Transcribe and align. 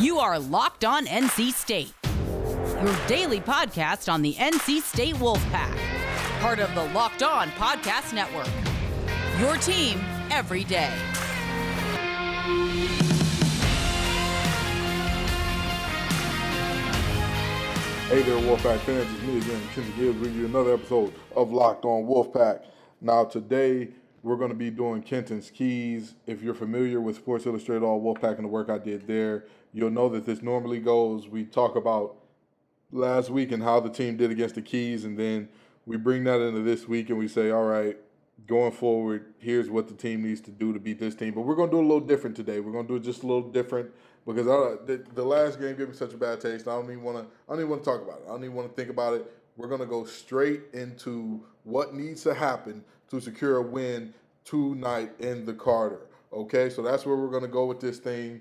You 0.00 0.18
are 0.18 0.38
Locked 0.38 0.86
On 0.86 1.04
NC 1.04 1.52
State, 1.52 1.92
your 2.82 3.06
daily 3.06 3.38
podcast 3.38 4.10
on 4.10 4.22
the 4.22 4.32
NC 4.32 4.80
State 4.80 5.14
Wolfpack, 5.16 5.76
part 6.40 6.58
of 6.58 6.74
the 6.74 6.84
Locked 6.94 7.22
On 7.22 7.48
Podcast 7.50 8.14
Network. 8.14 8.48
Your 9.38 9.58
team 9.58 10.00
every 10.30 10.64
day. 10.64 10.90
Hey 18.08 18.22
there, 18.22 18.38
Wolfpack 18.38 18.78
fans. 18.78 19.06
It's 19.12 19.22
me 19.24 19.36
again, 19.36 19.60
Kenton 19.74 19.92
Gibbs, 19.98 20.18
bringing 20.18 20.38
you 20.38 20.46
another 20.46 20.72
episode 20.72 21.12
of 21.36 21.52
Locked 21.52 21.84
On 21.84 22.04
Wolfpack. 22.04 22.64
Now, 23.02 23.24
today 23.24 23.90
we're 24.22 24.36
going 24.36 24.50
to 24.50 24.56
be 24.56 24.70
doing 24.70 25.02
Kenton's 25.02 25.50
Keys. 25.50 26.14
If 26.26 26.42
you're 26.42 26.54
familiar 26.54 27.00
with 27.00 27.16
Sports 27.16 27.44
Illustrated 27.46 27.82
All 27.82 28.00
Wolfpack 28.00 28.36
and 28.36 28.44
the 28.44 28.48
work 28.48 28.70
I 28.70 28.78
did 28.78 29.06
there, 29.06 29.44
you'll 29.72 29.90
know 29.90 30.08
that 30.10 30.26
this 30.26 30.42
normally 30.42 30.78
goes. 30.78 31.28
We 31.28 31.44
talk 31.44 31.76
about 31.76 32.16
last 32.92 33.30
week 33.30 33.52
and 33.52 33.62
how 33.62 33.80
the 33.80 33.90
team 33.90 34.16
did 34.16 34.30
against 34.30 34.54
the 34.54 34.62
Keys, 34.62 35.04
and 35.04 35.18
then 35.18 35.48
we 35.86 35.96
bring 35.96 36.24
that 36.24 36.40
into 36.40 36.62
this 36.62 36.86
week 36.88 37.10
and 37.10 37.18
we 37.18 37.28
say, 37.28 37.50
all 37.50 37.64
right, 37.64 37.96
going 38.46 38.72
forward, 38.72 39.34
here's 39.38 39.70
what 39.70 39.88
the 39.88 39.94
team 39.94 40.22
needs 40.22 40.40
to 40.42 40.50
do 40.50 40.72
to 40.72 40.78
beat 40.78 40.98
this 40.98 41.14
team. 41.14 41.34
But 41.34 41.42
we're 41.42 41.54
going 41.54 41.70
to 41.70 41.76
do 41.76 41.80
a 41.80 41.82
little 41.82 42.00
different 42.00 42.36
today. 42.36 42.60
We're 42.60 42.72
going 42.72 42.86
to 42.86 42.92
do 42.92 42.96
it 42.96 43.02
just 43.02 43.22
a 43.22 43.26
little 43.26 43.50
different 43.50 43.90
because 44.26 44.46
I, 44.46 44.84
the, 44.86 45.04
the 45.14 45.24
last 45.24 45.60
game 45.60 45.76
gave 45.76 45.88
me 45.88 45.94
such 45.94 46.12
a 46.12 46.16
bad 46.16 46.40
taste. 46.40 46.68
I 46.68 46.72
don't 46.72 46.84
even 46.84 47.02
want 47.02 47.18
to. 47.18 47.24
I 47.48 47.52
don't 47.52 47.60
even 47.60 47.70
want 47.70 47.84
to 47.84 47.90
talk 47.90 48.02
about 48.02 48.20
it. 48.20 48.24
I 48.26 48.30
don't 48.30 48.44
even 48.44 48.54
want 48.54 48.68
to 48.68 48.74
think 48.74 48.90
about 48.90 49.14
it. 49.14 49.32
We're 49.56 49.68
going 49.68 49.80
to 49.80 49.86
go 49.86 50.04
straight 50.04 50.62
into 50.72 51.44
what 51.64 51.94
needs 51.94 52.22
to 52.22 52.34
happen 52.34 52.84
to 53.10 53.20
secure 53.20 53.58
a 53.58 53.62
win 53.62 54.14
tonight 54.44 55.10
in 55.18 55.44
the 55.44 55.52
Carter. 55.52 56.06
Okay, 56.32 56.70
so 56.70 56.82
that's 56.82 57.04
where 57.04 57.16
we're 57.16 57.30
going 57.30 57.42
to 57.42 57.48
go 57.48 57.66
with 57.66 57.80
this 57.80 57.98
thing. 57.98 58.40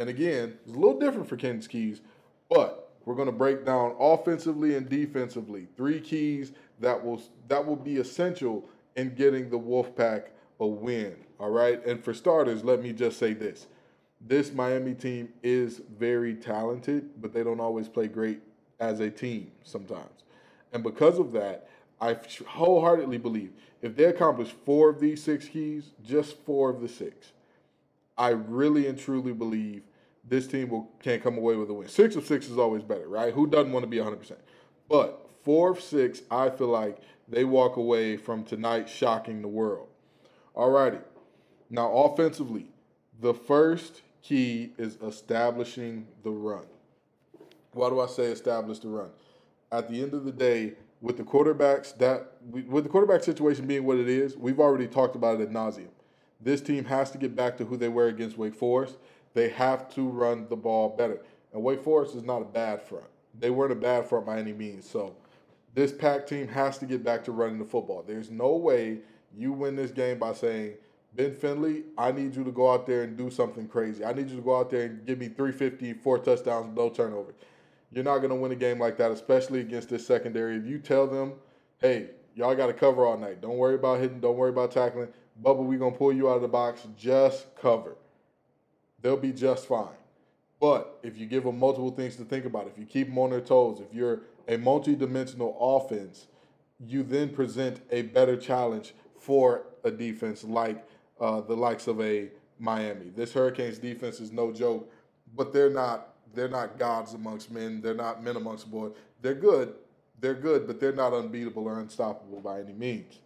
And 0.00 0.08
again, 0.08 0.54
it's 0.64 0.72
a 0.72 0.78
little 0.78 0.98
different 0.98 1.28
for 1.28 1.36
Kenton's 1.36 1.68
Keys, 1.68 2.00
but 2.48 2.90
we're 3.04 3.14
going 3.14 3.26
to 3.26 3.32
break 3.32 3.66
down 3.66 3.94
offensively 4.00 4.74
and 4.74 4.88
defensively 4.88 5.68
three 5.76 6.00
keys 6.00 6.52
that 6.80 7.04
will 7.04 7.20
that 7.48 7.64
will 7.64 7.76
be 7.76 7.98
essential 7.98 8.64
in 8.96 9.14
getting 9.14 9.50
the 9.50 9.58
Wolfpack 9.58 10.28
a 10.58 10.66
win. 10.66 11.16
All 11.38 11.50
right, 11.50 11.84
and 11.84 12.02
for 12.02 12.14
starters, 12.14 12.64
let 12.64 12.82
me 12.82 12.94
just 12.94 13.18
say 13.18 13.34
this 13.34 13.66
this 14.22 14.54
Miami 14.54 14.94
team 14.94 15.28
is 15.42 15.82
very 15.98 16.34
talented, 16.34 17.20
but 17.20 17.34
they 17.34 17.44
don't 17.44 17.60
always 17.60 17.86
play 17.86 18.08
great 18.08 18.40
as 18.80 19.00
a 19.00 19.10
team 19.10 19.52
sometimes. 19.64 20.24
And 20.72 20.82
because 20.82 21.18
of 21.18 21.30
that, 21.32 21.68
I 22.00 22.16
wholeheartedly 22.46 23.18
believe 23.18 23.52
if 23.82 23.96
they 23.96 24.04
accomplish 24.04 24.48
four 24.64 24.88
of 24.88 24.98
these 24.98 25.22
six 25.22 25.46
keys, 25.46 25.90
just 26.02 26.38
four 26.38 26.70
of 26.70 26.80
the 26.80 26.88
six, 26.88 27.32
I 28.16 28.30
really 28.30 28.86
and 28.86 28.98
truly 28.98 29.32
believe 29.32 29.82
this 30.28 30.46
team 30.46 30.68
will 30.68 30.90
can't 31.02 31.22
come 31.22 31.36
away 31.36 31.56
with 31.56 31.70
a 31.70 31.74
win. 31.74 31.88
Six 31.88 32.16
of 32.16 32.26
six 32.26 32.48
is 32.48 32.58
always 32.58 32.82
better, 32.82 33.08
right? 33.08 33.32
Who 33.32 33.46
doesn't 33.46 33.72
want 33.72 33.84
to 33.84 33.88
be 33.88 33.98
100%? 33.98 34.36
But 34.88 35.28
four 35.42 35.70
of 35.70 35.80
six, 35.80 36.22
I 36.30 36.50
feel 36.50 36.68
like 36.68 36.98
they 37.28 37.44
walk 37.44 37.76
away 37.76 38.16
from 38.16 38.44
tonight 38.44 38.88
shocking 38.88 39.42
the 39.42 39.48
world. 39.48 39.88
Alrighty. 40.54 41.02
Now, 41.70 41.92
offensively, 41.92 42.66
the 43.20 43.32
first 43.32 44.02
key 44.22 44.72
is 44.76 44.98
establishing 45.02 46.06
the 46.22 46.30
run. 46.30 46.64
Why 47.72 47.88
do 47.88 48.00
I 48.00 48.06
say 48.06 48.24
establish 48.24 48.80
the 48.80 48.88
run? 48.88 49.10
At 49.70 49.88
the 49.88 50.02
end 50.02 50.14
of 50.14 50.24
the 50.24 50.32
day, 50.32 50.74
with 51.00 51.16
the 51.16 51.22
quarterbacks 51.22 51.96
that 51.98 52.32
with 52.50 52.84
the 52.84 52.90
quarterback 52.90 53.22
situation 53.22 53.66
being 53.66 53.84
what 53.84 53.96
it 53.96 54.08
is, 54.08 54.36
we've 54.36 54.60
already 54.60 54.86
talked 54.86 55.16
about 55.16 55.40
it 55.40 55.48
ad 55.48 55.54
nauseum. 55.54 55.88
This 56.40 56.60
team 56.60 56.84
has 56.86 57.10
to 57.12 57.18
get 57.18 57.36
back 57.36 57.56
to 57.58 57.64
who 57.64 57.76
they 57.76 57.88
were 57.88 58.08
against 58.08 58.36
Wake 58.36 58.54
Forest. 58.54 58.96
They 59.34 59.48
have 59.50 59.88
to 59.94 60.08
run 60.08 60.46
the 60.48 60.56
ball 60.56 60.96
better. 60.96 61.20
And 61.52 61.62
Wake 61.62 61.82
Forest 61.82 62.14
is 62.14 62.24
not 62.24 62.42
a 62.42 62.46
bad 62.46 62.82
front. 62.82 63.06
They 63.38 63.50
weren't 63.50 63.72
a 63.72 63.76
bad 63.76 64.08
front 64.08 64.26
by 64.26 64.38
any 64.38 64.52
means. 64.52 64.88
So 64.88 65.14
this 65.74 65.92
pack 65.92 66.26
team 66.26 66.48
has 66.48 66.78
to 66.78 66.86
get 66.86 67.04
back 67.04 67.24
to 67.24 67.32
running 67.32 67.58
the 67.58 67.64
football. 67.64 68.04
There's 68.06 68.30
no 68.30 68.56
way 68.56 68.98
you 69.36 69.52
win 69.52 69.76
this 69.76 69.90
game 69.90 70.18
by 70.18 70.32
saying– 70.32 70.74
Ben 71.12 71.34
Finley, 71.34 71.84
I 71.98 72.12
need 72.12 72.36
you 72.36 72.44
to 72.44 72.52
go 72.52 72.72
out 72.72 72.86
there 72.86 73.02
and 73.02 73.16
do 73.16 73.30
something 73.30 73.66
crazy. 73.66 74.04
I 74.04 74.12
need 74.12 74.30
you 74.30 74.36
to 74.36 74.42
go 74.42 74.56
out 74.56 74.70
there 74.70 74.84
and 74.84 75.04
give 75.04 75.18
me 75.18 75.26
350, 75.26 75.94
four 75.94 76.18
touchdowns, 76.18 76.76
no 76.76 76.88
turnover. 76.88 77.34
You're 77.90 78.04
not 78.04 78.18
going 78.18 78.30
to 78.30 78.36
win 78.36 78.52
a 78.52 78.56
game 78.56 78.78
like 78.78 78.96
that, 78.98 79.10
especially 79.10 79.60
against 79.60 79.88
this 79.88 80.06
secondary. 80.06 80.56
If 80.56 80.66
you 80.66 80.78
tell 80.78 81.08
them, 81.08 81.32
hey, 81.78 82.10
y'all 82.36 82.54
got 82.54 82.68
to 82.68 82.72
cover 82.72 83.04
all 83.04 83.18
night. 83.18 83.40
Don't 83.40 83.56
worry 83.56 83.74
about 83.74 83.98
hitting. 83.98 84.20
Don't 84.20 84.36
worry 84.36 84.50
about 84.50 84.70
tackling. 84.70 85.08
Bubba, 85.42 85.64
we're 85.64 85.78
going 85.78 85.92
to 85.92 85.98
pull 85.98 86.12
you 86.12 86.30
out 86.30 86.36
of 86.36 86.42
the 86.42 86.48
box. 86.48 86.86
Just 86.96 87.52
cover. 87.56 87.96
They'll 89.02 89.16
be 89.16 89.32
just 89.32 89.66
fine. 89.66 89.88
But 90.60 90.98
if 91.02 91.16
you 91.16 91.26
give 91.26 91.44
them 91.44 91.58
multiple 91.58 91.90
things 91.90 92.16
to 92.16 92.24
think 92.24 92.44
about, 92.44 92.66
if 92.66 92.78
you 92.78 92.84
keep 92.84 93.08
them 93.08 93.18
on 93.18 93.30
their 93.30 93.40
toes, 93.40 93.80
if 93.80 93.94
you're 93.94 94.20
a 94.46 94.58
multi-dimensional 94.58 95.56
offense, 95.58 96.26
you 96.86 97.02
then 97.02 97.30
present 97.30 97.80
a 97.90 98.02
better 98.02 98.36
challenge 98.36 98.94
for 99.18 99.62
a 99.84 99.90
defense 99.90 100.44
like 100.44 100.84
uh, 101.20 101.40
the 101.40 101.54
likes 101.54 101.86
of 101.86 102.00
a 102.00 102.28
Miami. 102.58 103.10
This 103.14 103.32
Hurricanes 103.32 103.78
defense 103.78 104.20
is 104.20 104.32
no 104.32 104.52
joke, 104.52 104.92
but 105.34 105.52
they're 105.52 105.70
not 105.70 106.08
they're 106.32 106.48
not 106.48 106.78
gods 106.78 107.14
amongst 107.14 107.50
men. 107.50 107.80
They're 107.80 107.94
not 107.94 108.22
men 108.22 108.36
amongst 108.36 108.70
boys. 108.70 108.92
They're 109.20 109.34
good. 109.34 109.74
They're 110.20 110.34
good, 110.34 110.66
but 110.66 110.78
they're 110.78 110.92
not 110.92 111.12
unbeatable 111.12 111.64
or 111.64 111.80
unstoppable 111.80 112.40
by 112.40 112.60
any 112.60 112.72
means. 112.72 113.18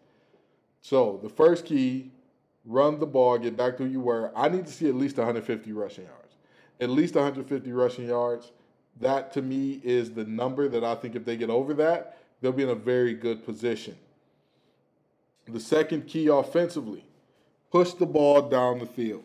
So 0.80 1.18
the 1.22 1.28
first 1.28 1.66
key, 1.66 2.12
run 2.64 2.98
the 2.98 3.06
ball, 3.06 3.38
get 3.38 3.56
back 3.56 3.76
to 3.76 3.84
who 3.84 3.90
you 3.90 4.00
were. 4.00 4.32
I 4.34 4.48
need 4.48 4.66
to 4.66 4.72
see 4.72 4.88
at 4.88 4.94
least 4.94 5.16
150 5.16 5.72
rushing 5.72 6.04
yards. 6.04 6.34
At 6.80 6.90
least 6.90 7.14
150 7.14 7.72
rushing 7.72 8.08
yards. 8.08 8.52
That 9.00 9.32
to 9.34 9.42
me 9.42 9.80
is 9.82 10.12
the 10.12 10.24
number 10.24 10.68
that 10.68 10.84
I 10.84 10.94
think 10.94 11.14
if 11.14 11.24
they 11.24 11.36
get 11.36 11.50
over 11.50 11.74
that, 11.74 12.18
they'll 12.40 12.52
be 12.52 12.62
in 12.62 12.68
a 12.68 12.74
very 12.74 13.14
good 13.14 13.44
position. 13.44 13.96
The 15.46 15.60
second 15.60 16.06
key 16.06 16.28
offensively, 16.28 17.04
push 17.70 17.92
the 17.92 18.06
ball 18.06 18.42
down 18.48 18.78
the 18.78 18.86
field. 18.86 19.24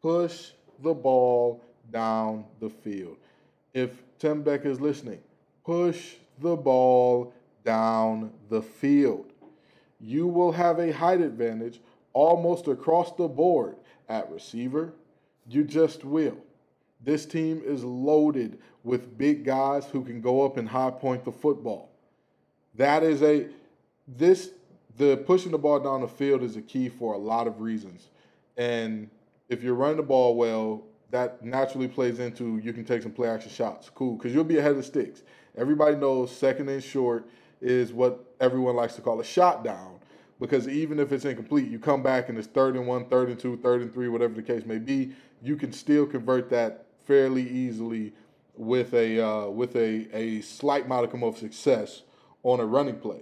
Push 0.00 0.52
the 0.82 0.94
ball 0.94 1.62
down 1.90 2.44
the 2.60 2.70
field. 2.70 3.16
If 3.74 4.02
Tim 4.18 4.42
Beck 4.42 4.64
is 4.64 4.80
listening, 4.80 5.20
push 5.64 6.14
the 6.38 6.56
ball 6.56 7.34
down 7.64 8.32
the 8.48 8.62
field. 8.62 9.26
You 10.00 10.26
will 10.26 10.52
have 10.52 10.78
a 10.78 10.92
height 10.92 11.20
advantage 11.20 11.80
almost 12.12 12.68
across 12.68 13.12
the 13.12 13.28
board 13.28 13.76
at 14.08 14.30
receiver. 14.30 14.92
You 15.48 15.64
just 15.64 16.04
will. 16.04 16.36
This 17.02 17.24
team 17.24 17.62
is 17.64 17.82
loaded 17.82 18.58
with 18.84 19.16
big 19.16 19.44
guys 19.44 19.86
who 19.86 20.04
can 20.04 20.20
go 20.20 20.44
up 20.44 20.56
and 20.56 20.68
high 20.68 20.90
point 20.90 21.24
the 21.24 21.32
football. 21.32 21.90
That 22.74 23.02
is 23.02 23.22
a 23.22 23.48
this 24.06 24.50
the 24.96 25.16
pushing 25.16 25.52
the 25.52 25.58
ball 25.58 25.80
down 25.80 26.02
the 26.02 26.08
field 26.08 26.42
is 26.42 26.56
a 26.56 26.62
key 26.62 26.88
for 26.88 27.14
a 27.14 27.18
lot 27.18 27.46
of 27.46 27.60
reasons. 27.60 28.08
And 28.56 29.08
if 29.48 29.62
you're 29.62 29.74
running 29.74 29.96
the 29.96 30.02
ball 30.02 30.36
well, 30.36 30.82
that 31.10 31.44
naturally 31.44 31.88
plays 31.88 32.18
into 32.18 32.58
you 32.58 32.72
can 32.72 32.84
take 32.84 33.02
some 33.02 33.12
play 33.12 33.28
action 33.28 33.50
shots. 33.50 33.90
Cool, 33.94 34.16
because 34.16 34.34
you'll 34.34 34.44
be 34.44 34.58
ahead 34.58 34.72
of 34.72 34.76
the 34.76 34.82
sticks. 34.82 35.22
Everybody 35.56 35.96
knows 35.96 36.34
second 36.34 36.68
and 36.68 36.82
short 36.82 37.28
is 37.60 37.92
what 37.92 38.24
everyone 38.40 38.76
likes 38.76 38.94
to 38.96 39.02
call 39.02 39.20
a 39.20 39.24
shot 39.24 39.64
down. 39.64 39.99
Because 40.40 40.66
even 40.66 40.98
if 40.98 41.12
it's 41.12 41.26
incomplete, 41.26 41.68
you 41.68 41.78
come 41.78 42.02
back 42.02 42.30
and 42.30 42.38
it's 42.38 42.48
third 42.48 42.74
and 42.74 42.86
one, 42.86 43.04
third 43.04 43.28
and 43.28 43.38
two, 43.38 43.58
third 43.58 43.82
and 43.82 43.92
three, 43.92 44.08
whatever 44.08 44.32
the 44.32 44.42
case 44.42 44.64
may 44.64 44.78
be, 44.78 45.12
you 45.42 45.54
can 45.54 45.70
still 45.70 46.06
convert 46.06 46.48
that 46.50 46.86
fairly 47.06 47.46
easily 47.48 48.14
with 48.56 48.94
a 48.94 49.20
uh, 49.20 49.46
with 49.48 49.76
a, 49.76 50.08
a 50.16 50.40
slight 50.40 50.88
modicum 50.88 51.22
of 51.22 51.36
success 51.36 52.02
on 52.42 52.58
a 52.58 52.64
running 52.64 52.98
play. 52.98 53.20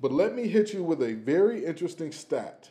But 0.00 0.12
let 0.12 0.34
me 0.34 0.46
hit 0.46 0.72
you 0.74 0.84
with 0.84 1.02
a 1.02 1.14
very 1.14 1.64
interesting 1.64 2.12
stat. 2.12 2.70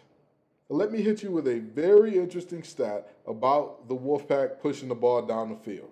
Let 0.69 0.91
me 0.91 1.02
hit 1.02 1.24
you 1.24 1.31
with 1.31 1.47
a 1.47 1.59
very 1.59 2.18
interesting 2.18 2.63
stat 2.63 3.16
about 3.25 3.88
the 3.88 3.96
Wolfpack 3.96 4.60
pushing 4.62 4.89
the 4.89 4.95
ball 4.95 5.24
down 5.24 5.50
the 5.50 5.56
field. 5.56 5.89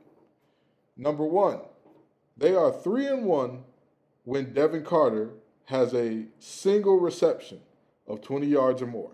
Number 0.96 1.26
one, 1.26 1.60
they 2.38 2.54
are 2.54 2.72
three 2.72 3.08
and 3.08 3.26
one 3.26 3.64
when 4.26 4.54
Devin 4.54 4.84
Carter 4.84 5.30
has 5.66 5.94
a 5.94 6.26
single 6.40 7.00
reception 7.00 7.60
of 8.08 8.22
20 8.22 8.48
yards 8.48 8.82
or 8.82 8.88
more. 8.88 9.12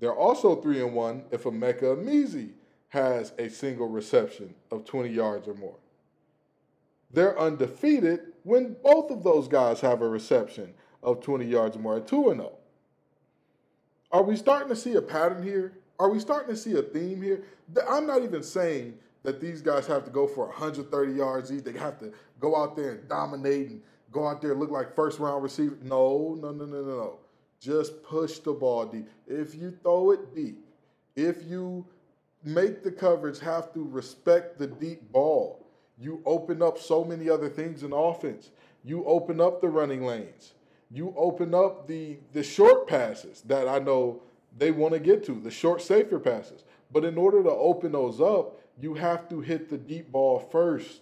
They're 0.00 0.14
also 0.14 0.56
three 0.56 0.82
and 0.82 0.94
one 0.94 1.24
if 1.30 1.44
Emeka 1.44 1.82
Emezie 1.82 2.52
has 2.88 3.32
a 3.38 3.48
single 3.48 3.88
reception 3.88 4.54
of 4.70 4.84
20 4.84 5.08
yards 5.08 5.48
or 5.48 5.54
more. 5.54 5.76
They're 7.12 7.38
undefeated 7.38 8.20
when 8.42 8.76
both 8.82 9.10
of 9.10 9.22
those 9.22 9.48
guys 9.48 9.80
have 9.80 10.02
a 10.02 10.08
reception 10.08 10.74
of 11.02 11.20
20 11.20 11.44
yards 11.44 11.76
or 11.76 11.80
more 11.80 11.96
at 11.98 12.06
2 12.06 12.30
and 12.30 12.40
0. 12.40 12.52
Are 14.10 14.22
we 14.22 14.36
starting 14.36 14.68
to 14.68 14.76
see 14.76 14.94
a 14.94 15.02
pattern 15.02 15.42
here? 15.42 15.72
Are 15.98 16.10
we 16.10 16.18
starting 16.18 16.54
to 16.54 16.60
see 16.60 16.76
a 16.76 16.82
theme 16.82 17.22
here? 17.22 17.44
I'm 17.88 18.06
not 18.06 18.22
even 18.22 18.42
saying 18.42 18.98
that 19.22 19.40
these 19.40 19.62
guys 19.62 19.86
have 19.86 20.04
to 20.04 20.10
go 20.10 20.26
for 20.26 20.46
130 20.48 21.12
yards 21.12 21.52
each. 21.52 21.64
They 21.64 21.72
have 21.78 21.98
to 22.00 22.12
go 22.40 22.56
out 22.56 22.76
there 22.76 22.90
and 22.92 23.08
dominate 23.08 23.68
and 23.68 23.82
go 24.10 24.26
out 24.26 24.42
there 24.42 24.52
and 24.52 24.60
look 24.60 24.70
like 24.70 24.94
first 24.94 25.18
round 25.18 25.42
receiver. 25.42 25.78
No, 25.82 26.36
no, 26.40 26.50
no, 26.50 26.64
no, 26.64 26.82
no, 26.82 26.96
no. 26.96 27.18
Just 27.62 28.02
push 28.02 28.38
the 28.40 28.52
ball 28.52 28.86
deep. 28.86 29.08
If 29.26 29.54
you 29.54 29.70
throw 29.82 30.10
it 30.10 30.34
deep, 30.34 30.58
if 31.14 31.44
you 31.44 31.86
make 32.44 32.82
the 32.82 32.90
coverage 32.90 33.38
have 33.40 33.72
to 33.74 33.84
respect 33.84 34.58
the 34.58 34.66
deep 34.66 35.12
ball. 35.12 35.64
You 35.98 36.22
open 36.26 36.62
up 36.62 36.78
so 36.78 37.04
many 37.04 37.30
other 37.30 37.48
things 37.48 37.82
in 37.82 37.92
offense. 37.92 38.50
You 38.82 39.04
open 39.04 39.40
up 39.40 39.60
the 39.60 39.68
running 39.68 40.04
lanes. 40.04 40.54
You 40.90 41.14
open 41.16 41.54
up 41.54 41.86
the 41.86 42.18
the 42.32 42.42
short 42.42 42.88
passes 42.88 43.42
that 43.42 43.68
I 43.68 43.78
know 43.78 44.20
they 44.58 44.70
want 44.70 44.94
to 44.94 45.00
get 45.00 45.24
to, 45.26 45.40
the 45.40 45.50
short 45.50 45.80
safer 45.80 46.18
passes. 46.18 46.64
But 46.92 47.04
in 47.04 47.16
order 47.16 47.42
to 47.42 47.50
open 47.50 47.92
those 47.92 48.20
up, 48.20 48.60
you 48.78 48.94
have 48.94 49.28
to 49.30 49.40
hit 49.40 49.70
the 49.70 49.78
deep 49.78 50.12
ball 50.12 50.38
first. 50.38 51.00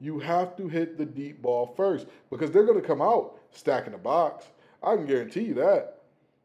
You 0.00 0.18
have 0.18 0.56
to 0.56 0.68
hit 0.68 0.98
the 0.98 1.06
deep 1.06 1.40
ball 1.40 1.72
first 1.76 2.06
because 2.28 2.50
they're 2.50 2.66
going 2.66 2.80
to 2.80 2.86
come 2.86 3.00
out 3.00 3.38
stacking 3.52 3.92
the 3.92 3.98
box. 3.98 4.44
I 4.84 4.96
can 4.96 5.06
guarantee 5.06 5.42
you 5.42 5.54
that. 5.54 6.02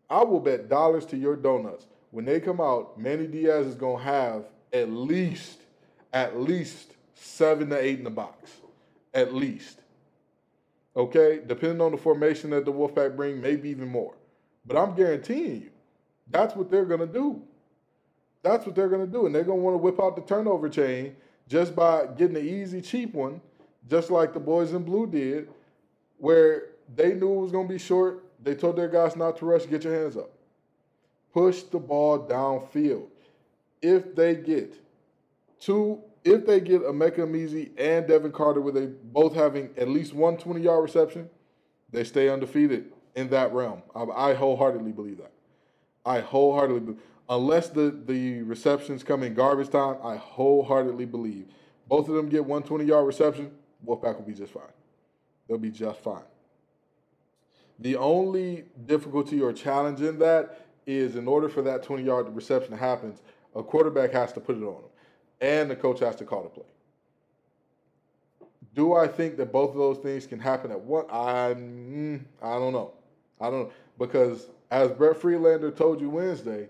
I 0.09 0.24
will 0.24 0.39
bet 0.39 0.69
dollars 0.69 1.06
to 1.07 1.18
your 1.18 1.36
donuts. 1.36 1.86
When 2.12 2.25
they 2.25 2.39
come 2.39 2.59
out, 2.59 3.00
Manny 3.00 3.27
Diaz 3.27 3.68
is 3.68 3.75
to 4.00 4.03
have 4.03 4.45
at 4.74 4.89
least, 4.89 5.59
at 6.13 6.39
least 6.39 6.94
seven 7.13 7.69
to 7.69 7.80
eight 7.80 8.00
in 8.00 8.03
the 8.03 8.09
box. 8.09 8.51
At 9.13 9.33
least. 9.33 9.80
Okay? 10.95 11.41
Depending 11.45 11.81
on 11.81 11.91
the 11.91 11.97
formation 11.97 12.50
that 12.51 12.65
the 12.65 12.74
Wolfpack 12.74 13.15
bring, 13.15 13.41
maybe 13.41 13.69
even 13.69 13.88
more. 13.88 14.15
But 14.65 14.77
I'm 14.77 14.95
guaranteeing 14.95 15.62
you, 15.62 15.69
that's 16.30 16.56
what 16.56 16.71
they're 16.71 16.86
to 17.00 17.07
do. 17.07 17.41
That's 18.41 18.65
what 18.65 18.75
they're 18.75 18.89
to 19.06 19.12
do. 19.12 19.25
And 19.25 19.36
they're 19.36 19.44
to 19.59 19.63
want 19.63 19.74
to 19.75 19.80
whip 19.80 20.00
out 20.00 20.15
the 20.15 20.21
turnover 20.21 20.69
chain 20.69 21.15
just 21.47 21.75
by 21.75 22.07
getting 22.18 22.38
an 22.38 22.47
easy, 22.47 22.81
cheap 22.81 23.13
one, 23.13 23.41
just 23.89 24.12
like 24.12 24.33
the 24.33 24.39
boys 24.39 24.71
in 24.74 24.83
blue 24.83 25.07
did, 25.07 25.50
where 26.18 26.69
they 26.95 27.13
knew 27.13 27.33
it 27.33 27.41
was 27.41 27.51
to 27.68 27.74
be 27.74 27.80
short. 27.80 28.24
They 28.41 28.56
told 28.56 28.77
their 28.77 28.88
guys 28.88 29.15
not 29.15 29.38
to 29.38 29.45
rush, 29.45 29.65
get 29.65 29.83
your 29.83 29.94
hands 29.94 30.18
up. 30.18 30.31
Push 31.33 31.63
the 31.63 31.80
ball 31.80 32.27
downfield. 32.27 33.07
If 33.81 34.15
they 34.15 34.36
get 34.36 34.75
two, 35.59 36.01
if 36.24 36.45
they 36.45 36.59
get 36.59 36.81
Emeka 36.81 37.19
Emezie 37.19 37.71
and 37.77 38.07
Devin 38.07 38.31
Carter, 38.31 38.62
where 38.62 38.74
they 38.74 38.88
both 38.88 39.36
having 39.36 39.69
at 39.77 39.88
least 39.89 40.13
one 40.13 40.38
20 40.38 40.62
yard 40.62 40.83
reception, 40.83 41.30
they 41.91 42.03
stay 42.03 42.30
undefeated 42.30 42.91
in 43.15 43.30
that 43.30 43.53
realm. 43.53 43.81
I, 43.95 44.03
I 44.03 44.33
wholeheartedly 44.33 44.91
believe 44.91 45.18
that. 45.18 45.31
I 46.06 46.19
wholeheartedly 46.21 46.80
believe 46.80 47.00
unless 47.30 47.69
the, 47.69 47.95
the 48.06 48.41
receptions 48.41 49.03
come 49.03 49.24
in 49.24 49.33
garbage 49.33 49.69
time, 49.69 49.97
I 50.03 50.15
wholeheartedly 50.15 51.06
believe 51.06 51.45
both 51.88 52.09
of 52.09 52.15
them 52.15 52.27
get 52.30 52.41
120 52.41 52.86
yard 52.86 53.06
reception, 53.06 53.51
Wolfpack 53.86 54.15
will 54.18 54.25
be 54.25 54.33
just 54.33 54.51
fine. 54.51 54.63
They'll 55.47 55.57
be 55.57 55.71
just 55.71 56.01
fine. 56.01 56.24
The 57.79 57.95
only 57.95 58.65
difficulty 58.85 59.41
or 59.41 59.53
challenge 59.53 60.01
in 60.01 60.19
that 60.19 60.65
is 60.85 61.15
in 61.15 61.27
order 61.27 61.47
for 61.47 61.61
that 61.61 61.83
20 61.83 62.03
yard 62.03 62.35
reception 62.35 62.71
to 62.71 62.77
happen, 62.77 63.13
a 63.55 63.63
quarterback 63.63 64.11
has 64.11 64.33
to 64.33 64.39
put 64.39 64.57
it 64.57 64.63
on 64.63 64.81
them, 64.81 64.91
and 65.41 65.71
the 65.71 65.75
coach 65.75 65.99
has 65.99 66.15
to 66.17 66.25
call 66.25 66.43
the 66.43 66.49
play. 66.49 66.65
Do 68.75 68.93
I 68.93 69.07
think 69.07 69.37
that 69.37 69.51
both 69.51 69.71
of 69.71 69.77
those 69.77 69.97
things 69.97 70.27
can 70.27 70.39
happen 70.39 70.71
at 70.71 70.79
once? 70.79 71.07
I 71.11 71.55
mm, 71.57 72.21
I 72.41 72.53
don't 72.53 72.73
know. 72.73 72.93
I 73.41 73.49
don't 73.49 73.63
know 73.63 73.71
because 73.97 74.49
as 74.71 74.91
Brett 74.91 75.17
Friedlander 75.17 75.71
told 75.71 76.01
you 76.01 76.09
Wednesday, 76.09 76.67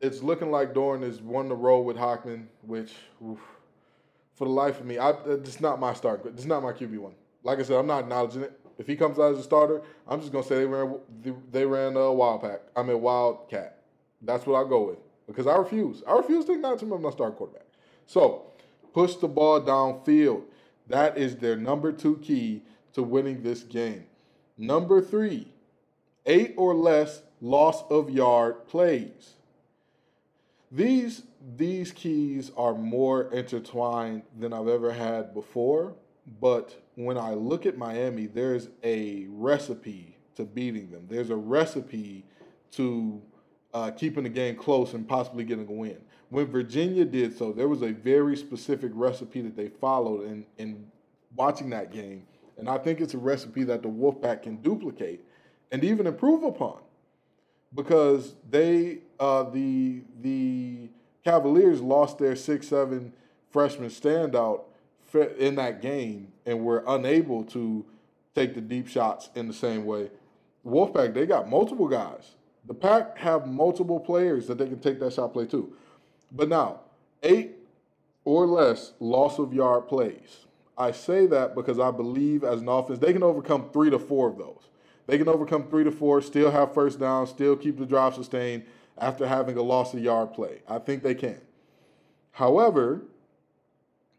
it's 0.00 0.22
looking 0.22 0.50
like 0.50 0.72
Doeren 0.72 1.02
is 1.02 1.20
one 1.20 1.48
to 1.48 1.54
roll 1.54 1.84
with 1.84 1.96
Hockman, 1.96 2.46
which 2.62 2.94
oof, 3.24 3.38
for 4.34 4.44
the 4.44 4.50
life 4.50 4.80
of 4.80 4.86
me, 4.86 4.98
I 4.98 5.10
it's 5.26 5.60
not 5.60 5.80
my 5.80 5.92
start. 5.92 6.24
It's 6.26 6.44
not 6.44 6.62
my 6.62 6.72
QB 6.72 6.98
one. 6.98 7.14
Like 7.42 7.58
I 7.58 7.62
said, 7.62 7.76
I'm 7.76 7.86
not 7.86 8.00
acknowledging 8.04 8.42
it. 8.42 8.57
If 8.78 8.86
he 8.86 8.96
comes 8.96 9.18
out 9.18 9.32
as 9.32 9.38
a 9.38 9.42
starter, 9.42 9.82
I'm 10.06 10.20
just 10.20 10.32
gonna 10.32 10.44
say 10.44 10.56
they 10.56 10.66
ran 10.66 11.00
they 11.50 11.66
ran 11.66 11.96
a 11.96 12.12
wild 12.12 12.42
pack. 12.42 12.60
I 12.76 12.82
mean 12.82 13.00
wildcat. 13.00 13.82
That's 14.22 14.46
what 14.46 14.64
I 14.64 14.68
go 14.68 14.88
with 14.88 14.98
because 15.26 15.46
I 15.46 15.56
refuse. 15.56 16.02
I 16.06 16.16
refuse 16.16 16.44
to 16.46 16.52
acknowledge 16.52 16.80
him 16.80 16.92
as 16.92 17.00
my 17.00 17.10
starting 17.10 17.36
quarterback. 17.36 17.66
So 18.06 18.46
push 18.94 19.16
the 19.16 19.28
ball 19.28 19.60
downfield. 19.60 20.44
That 20.86 21.18
is 21.18 21.36
their 21.36 21.56
number 21.56 21.92
two 21.92 22.16
key 22.18 22.62
to 22.94 23.02
winning 23.02 23.42
this 23.42 23.62
game. 23.62 24.06
Number 24.56 25.00
three, 25.00 25.48
eight 26.24 26.54
or 26.56 26.74
less 26.74 27.22
loss 27.40 27.82
of 27.90 28.10
yard 28.10 28.66
plays. 28.66 29.34
These 30.70 31.22
these 31.56 31.92
keys 31.92 32.50
are 32.56 32.74
more 32.74 33.32
intertwined 33.32 34.22
than 34.38 34.52
I've 34.52 34.68
ever 34.68 34.92
had 34.92 35.32
before, 35.32 35.94
but 36.40 36.74
when 36.94 37.16
I 37.16 37.34
look 37.34 37.66
at 37.66 37.78
Miami, 37.78 38.26
there's 38.26 38.68
a 38.82 39.26
recipe 39.28 40.16
to 40.36 40.44
beating 40.44 40.90
them. 40.90 41.06
There's 41.08 41.30
a 41.30 41.36
recipe 41.36 42.24
to 42.72 43.20
uh, 43.74 43.90
keeping 43.92 44.24
the 44.24 44.28
game 44.30 44.56
close 44.56 44.94
and 44.94 45.06
possibly 45.06 45.44
getting 45.44 45.68
a 45.68 45.72
win. 45.72 45.98
When 46.30 46.46
Virginia 46.46 47.04
did 47.04 47.36
so, 47.36 47.52
there 47.52 47.68
was 47.68 47.82
a 47.82 47.92
very 47.92 48.36
specific 48.36 48.92
recipe 48.94 49.40
that 49.42 49.56
they 49.56 49.68
followed 49.68 50.26
in, 50.26 50.46
in 50.58 50.86
watching 51.34 51.70
that 51.70 51.92
game. 51.92 52.26
And 52.58 52.68
I 52.68 52.78
think 52.78 53.00
it's 53.00 53.14
a 53.14 53.18
recipe 53.18 53.64
that 53.64 53.82
the 53.82 53.88
Wolfpack 53.88 54.42
can 54.42 54.56
duplicate 54.56 55.24
and 55.70 55.84
even 55.84 56.06
improve 56.06 56.42
upon 56.42 56.80
because 57.74 58.34
they 58.48 58.98
uh, 59.20 59.44
the 59.44 60.02
the 60.20 60.88
Cavaliers 61.24 61.80
lost 61.80 62.18
their 62.18 62.34
six 62.36 62.68
seven 62.68 63.12
freshman 63.50 63.90
standout 63.90 64.62
in 65.14 65.56
that 65.56 65.80
game 65.80 66.32
and 66.46 66.64
were 66.64 66.84
unable 66.86 67.44
to 67.44 67.84
take 68.34 68.54
the 68.54 68.60
deep 68.60 68.88
shots 68.88 69.30
in 69.34 69.48
the 69.48 69.54
same 69.54 69.84
way. 69.84 70.10
Wolfpack 70.66 71.14
they 71.14 71.26
got 71.26 71.48
multiple 71.48 71.88
guys. 71.88 72.34
The 72.66 72.74
pack 72.74 73.16
have 73.18 73.46
multiple 73.46 73.98
players 73.98 74.46
that 74.46 74.58
they 74.58 74.66
can 74.66 74.80
take 74.80 75.00
that 75.00 75.14
shot 75.14 75.32
play 75.32 75.46
too. 75.46 75.74
But 76.30 76.48
now 76.48 76.80
eight 77.22 77.56
or 78.24 78.46
less 78.46 78.92
loss 79.00 79.38
of 79.38 79.54
yard 79.54 79.88
plays. 79.88 80.44
I 80.76 80.92
say 80.92 81.26
that 81.26 81.54
because 81.54 81.78
I 81.78 81.90
believe 81.90 82.44
as 82.44 82.60
an 82.60 82.68
offense 82.68 82.98
they 82.98 83.12
can 83.12 83.22
overcome 83.22 83.70
three 83.72 83.90
to 83.90 83.98
four 83.98 84.28
of 84.28 84.38
those. 84.38 84.68
They 85.06 85.16
can 85.16 85.28
overcome 85.28 85.68
three 85.68 85.84
to 85.84 85.90
four, 85.90 86.20
still 86.20 86.50
have 86.50 86.74
first 86.74 87.00
down, 87.00 87.26
still 87.26 87.56
keep 87.56 87.78
the 87.78 87.86
drive 87.86 88.14
sustained 88.14 88.64
after 88.98 89.26
having 89.26 89.56
a 89.56 89.62
loss 89.62 89.94
of 89.94 90.00
yard 90.00 90.34
play. 90.34 90.60
I 90.68 90.78
think 90.78 91.02
they 91.02 91.14
can. 91.14 91.40
However, 92.32 93.02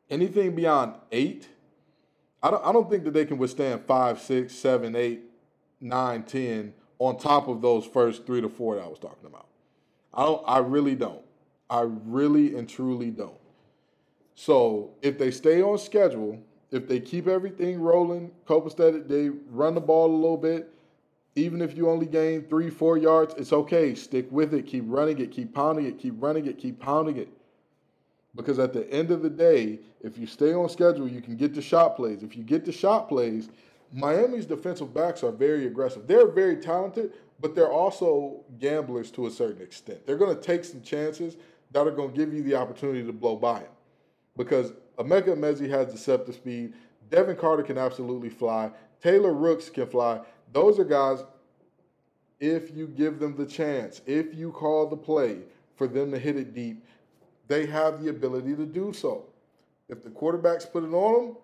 anything 0.09 0.55
beyond 0.55 0.95
eight, 1.11 1.47
I 2.41 2.51
don't, 2.51 2.65
I 2.65 2.71
don't 2.71 2.89
think 2.89 3.03
that 3.03 3.13
they 3.13 3.25
can 3.25 3.37
withstand 3.37 3.85
five, 3.85 4.19
six, 4.19 4.53
seven, 4.53 4.95
eight, 4.95 5.21
nine, 5.81 6.23
ten 6.23 6.73
on 6.99 7.17
top 7.17 7.47
of 7.47 7.61
those 7.61 7.85
first 7.85 8.25
three 8.25 8.41
to 8.41 8.49
four 8.49 8.75
that 8.75 8.83
I 8.83 8.87
was 8.87 8.99
talking 8.99 9.25
about. 9.25 9.47
I 10.13 10.25
don't. 10.25 10.43
I 10.45 10.59
really 10.59 10.95
don't. 10.95 11.21
I 11.69 11.81
really 11.81 12.55
and 12.57 12.67
truly 12.67 13.11
don't. 13.11 13.37
So 14.35 14.91
if 15.01 15.17
they 15.17 15.31
stay 15.31 15.61
on 15.61 15.77
schedule, 15.77 16.41
if 16.71 16.87
they 16.87 16.99
keep 16.99 17.27
everything 17.27 17.79
rolling, 17.79 18.31
Copastead, 18.47 19.07
they 19.07 19.29
run 19.49 19.75
the 19.75 19.81
ball 19.81 20.09
a 20.09 20.15
little 20.15 20.37
bit, 20.37 20.73
even 21.35 21.61
if 21.61 21.77
you 21.77 21.89
only 21.89 22.05
gain 22.05 22.43
three, 22.43 22.69
four 22.69 22.97
yards, 22.97 23.33
it's 23.37 23.53
okay. 23.53 23.95
Stick 23.95 24.27
with 24.31 24.53
it. 24.53 24.65
Keep 24.65 24.85
running 24.87 25.19
it. 25.19 25.31
Keep 25.31 25.53
pounding 25.53 25.85
it. 25.85 25.99
Keep 25.99 26.15
running 26.21 26.47
it. 26.47 26.57
Keep 26.57 26.79
pounding 26.79 27.17
it. 27.17 27.29
Because 28.35 28.59
at 28.59 28.73
the 28.73 28.89
end 28.91 29.11
of 29.11 29.21
the 29.21 29.29
day, 29.29 29.79
if 30.01 30.17
you 30.17 30.27
stay 30.27 30.53
on 30.53 30.69
schedule, 30.69 31.07
you 31.07 31.21
can 31.21 31.35
get 31.35 31.53
the 31.53 31.61
shot 31.61 31.95
plays. 31.95 32.23
If 32.23 32.37
you 32.37 32.43
get 32.43 32.63
the 32.63 32.71
shot 32.71 33.09
plays, 33.09 33.49
Miami's 33.91 34.45
defensive 34.45 34.93
backs 34.93 35.23
are 35.23 35.31
very 35.31 35.65
aggressive. 35.65 36.07
They're 36.07 36.27
very 36.27 36.57
talented, 36.57 37.13
but 37.39 37.55
they're 37.55 37.71
also 37.71 38.43
gamblers 38.59 39.09
to 39.11 39.25
a 39.25 39.31
certain 39.31 39.61
extent. 39.61 40.05
They're 40.05 40.17
going 40.17 40.35
to 40.35 40.41
take 40.41 40.63
some 40.63 40.81
chances 40.81 41.37
that 41.71 41.87
are 41.87 41.91
going 41.91 42.11
to 42.11 42.17
give 42.17 42.33
you 42.33 42.43
the 42.43 42.55
opportunity 42.55 43.03
to 43.03 43.13
blow 43.13 43.35
by 43.35 43.59
them. 43.61 43.71
Because 44.37 44.73
Emeka 44.97 45.29
Emezie 45.29 45.69
has 45.69 45.91
deceptive 45.91 46.35
speed. 46.35 46.73
Devin 47.09 47.35
Carter 47.35 47.63
can 47.63 47.77
absolutely 47.77 48.29
fly. 48.29 48.71
Taylor 49.01 49.33
Rooks 49.33 49.69
can 49.69 49.87
fly. 49.87 50.21
Those 50.53 50.79
are 50.79 50.85
guys, 50.85 51.23
if 52.39 52.75
you 52.75 52.87
give 52.87 53.19
them 53.19 53.35
the 53.35 53.45
chance, 53.45 54.01
if 54.05 54.35
you 54.35 54.51
call 54.51 54.87
the 54.87 54.97
play 54.97 55.39
for 55.75 55.87
them 55.87 56.11
to 56.11 56.19
hit 56.19 56.37
it 56.37 56.53
deep, 56.53 56.85
they 57.49 57.65
have 57.65 58.01
the 58.01 58.09
ability 58.09 58.55
to 58.55 58.65
do 58.65 58.93
so. 58.93 59.25
If 59.89 60.03
the 60.03 60.09
quarterbacks 60.09 60.71
put 60.71 60.83
it 60.83 60.93
on 60.93 61.25
them, 61.25 61.37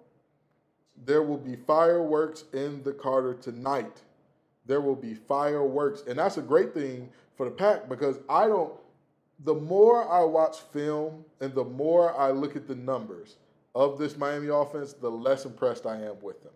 there 1.03 1.23
will 1.23 1.37
be 1.37 1.55
fireworks 1.55 2.45
in 2.53 2.81
the 2.83 2.93
Carter 2.93 3.33
tonight. 3.33 4.01
There 4.65 4.79
will 4.79 4.95
be 4.95 5.15
fireworks. 5.15 6.03
And 6.07 6.17
that's 6.17 6.37
a 6.37 6.41
great 6.41 6.73
thing 6.73 7.09
for 7.35 7.45
the 7.45 7.51
pack 7.51 7.89
because 7.89 8.19
I 8.29 8.47
don't, 8.47 8.73
the 9.43 9.55
more 9.55 10.09
I 10.09 10.23
watch 10.23 10.59
film 10.71 11.25
and 11.41 11.53
the 11.53 11.65
more 11.65 12.17
I 12.17 12.31
look 12.31 12.55
at 12.55 12.67
the 12.67 12.75
numbers 12.75 13.35
of 13.73 13.97
this 13.97 14.15
Miami 14.15 14.47
offense, 14.47 14.93
the 14.93 15.09
less 15.09 15.43
impressed 15.43 15.85
I 15.85 15.97
am 15.97 16.21
with 16.21 16.41
them. 16.43 16.53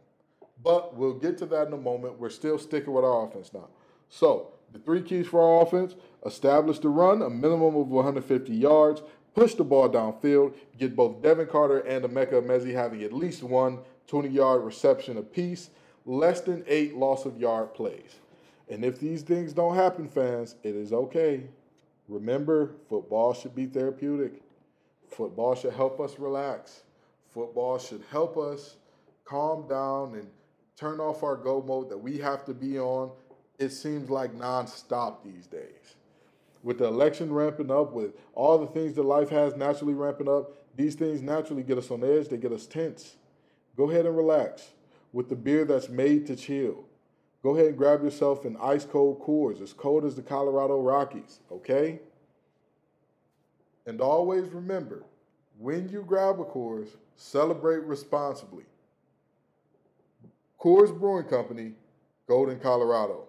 But 0.63 0.95
we'll 0.95 1.15
get 1.15 1.37
to 1.39 1.45
that 1.47 1.67
in 1.67 1.73
a 1.73 1.77
moment. 1.77 2.19
We're 2.19 2.29
still 2.29 2.57
sticking 2.57 2.93
with 2.93 3.03
our 3.03 3.25
offense 3.25 3.51
now. 3.53 3.67
So, 4.09 4.53
the 4.71 4.79
three 4.79 5.01
keys 5.01 5.27
for 5.27 5.41
our 5.41 5.63
offense 5.65 5.95
establish 6.25 6.79
the 6.79 6.89
run, 6.89 7.21
a 7.21 7.29
minimum 7.29 7.75
of 7.75 7.87
150 7.87 8.53
yards, 8.53 9.01
push 9.33 9.53
the 9.53 9.63
ball 9.63 9.89
downfield, 9.89 10.53
get 10.77 10.95
both 10.95 11.21
Devin 11.21 11.47
Carter 11.47 11.79
and 11.79 12.05
Emeka 12.05 12.33
Emezie 12.33 12.73
having 12.73 13.03
at 13.03 13.13
least 13.13 13.43
one 13.43 13.79
20 14.07 14.29
yard 14.29 14.63
reception 14.63 15.17
apiece, 15.17 15.69
less 16.05 16.41
than 16.41 16.63
eight 16.67 16.95
loss 16.95 17.25
of 17.25 17.37
yard 17.37 17.73
plays. 17.73 18.15
And 18.69 18.83
if 18.83 18.99
these 18.99 19.21
things 19.21 19.53
don't 19.53 19.75
happen, 19.75 20.07
fans, 20.07 20.55
it 20.63 20.75
is 20.75 20.91
okay. 20.93 21.43
Remember, 22.07 22.71
football 22.89 23.33
should 23.33 23.55
be 23.55 23.67
therapeutic. 23.67 24.41
Football 25.07 25.55
should 25.55 25.73
help 25.73 25.99
us 25.99 26.17
relax. 26.17 26.81
Football 27.33 27.77
should 27.77 28.03
help 28.11 28.37
us 28.37 28.77
calm 29.25 29.67
down 29.67 30.15
and 30.15 30.27
turn 30.75 30.99
off 30.99 31.23
our 31.23 31.35
go 31.35 31.61
mode 31.61 31.89
that 31.89 31.97
we 31.97 32.17
have 32.17 32.45
to 32.45 32.53
be 32.53 32.79
on. 32.79 33.11
It 33.59 33.69
seems 33.69 34.09
like 34.09 34.33
nonstop 34.33 35.23
these 35.23 35.45
days. 35.45 35.95
With 36.61 36.77
the 36.77 36.85
election 36.85 37.31
ramping 37.31 37.71
up, 37.71 37.93
with 37.93 38.11
all 38.33 38.57
the 38.57 38.67
things 38.67 38.93
that 38.95 39.03
life 39.03 39.29
has 39.29 39.55
naturally 39.55 39.93
ramping 39.93 40.27
up, 40.27 40.51
these 40.75 40.95
things 40.95 41.21
naturally 41.21 41.63
get 41.63 41.77
us 41.77 41.89
on 41.91 42.03
edge, 42.03 42.27
they 42.27 42.37
get 42.37 42.51
us 42.51 42.65
tense. 42.65 43.15
Go 43.77 43.89
ahead 43.89 44.05
and 44.05 44.15
relax 44.15 44.71
with 45.13 45.29
the 45.29 45.35
beer 45.35 45.65
that's 45.65 45.89
made 45.89 46.27
to 46.27 46.35
chill. 46.35 46.85
Go 47.41 47.55
ahead 47.55 47.67
and 47.67 47.77
grab 47.77 48.03
yourself 48.03 48.43
an 48.43 48.57
ice 48.61 48.83
cold 48.83 49.21
Coors, 49.21 49.61
as 49.61 49.71
cold 49.71 50.03
as 50.03 50.15
the 50.15 50.21
Colorado 50.21 50.81
Rockies, 50.81 51.39
okay? 51.49 51.99
And 53.85 54.01
always 54.01 54.49
remember, 54.49 55.03
when 55.57 55.87
you 55.87 56.03
grab 56.05 56.39
a 56.41 56.43
Coors, 56.43 56.89
celebrate 57.15 57.83
responsibly. 57.83 58.65
Coors 60.59 60.97
Brewing 60.97 61.25
Company, 61.25 61.71
Golden, 62.27 62.59
Colorado. 62.59 63.28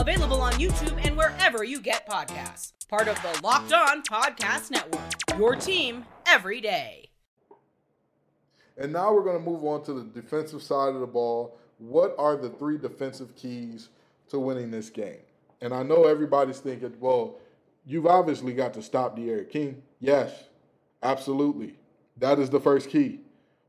Available 0.00 0.40
on 0.40 0.54
YouTube 0.54 0.98
and 1.04 1.14
wherever 1.14 1.62
you 1.62 1.78
get 1.78 2.08
podcasts. 2.08 2.72
Part 2.88 3.06
of 3.06 3.20
the 3.20 3.38
Locked 3.42 3.74
On 3.74 4.02
Podcast 4.02 4.70
Network. 4.70 5.02
Your 5.38 5.54
team 5.54 6.06
every 6.26 6.62
day. 6.62 7.10
And 8.78 8.94
now 8.94 9.12
we're 9.12 9.24
going 9.24 9.36
to 9.36 9.44
move 9.44 9.62
on 9.62 9.84
to 9.84 9.92
the 9.92 10.04
defensive 10.04 10.62
side 10.62 10.94
of 10.94 11.00
the 11.00 11.06
ball. 11.06 11.58
What 11.76 12.14
are 12.18 12.34
the 12.34 12.48
three 12.48 12.78
defensive 12.78 13.36
keys 13.36 13.90
to 14.30 14.38
winning 14.38 14.70
this 14.70 14.88
game? 14.88 15.18
And 15.60 15.74
I 15.74 15.82
know 15.82 16.04
everybody's 16.04 16.60
thinking, 16.60 16.94
well, 16.98 17.36
you've 17.84 18.06
obviously 18.06 18.54
got 18.54 18.72
to 18.74 18.82
stop 18.82 19.16
D'Eriq 19.16 19.50
King. 19.50 19.82
Yes, 20.00 20.32
absolutely. 21.02 21.74
That 22.16 22.38
is 22.38 22.48
the 22.48 22.58
first 22.58 22.88
key, 22.88 23.20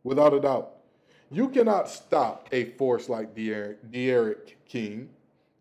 without 0.06 0.34
a 0.34 0.40
doubt. 0.40 0.78
You 1.30 1.50
cannot 1.50 1.90
stop 1.90 2.48
a 2.54 2.72
force 2.72 3.10
like 3.10 3.36
D'Eriq 3.36 4.54
King. 4.66 5.10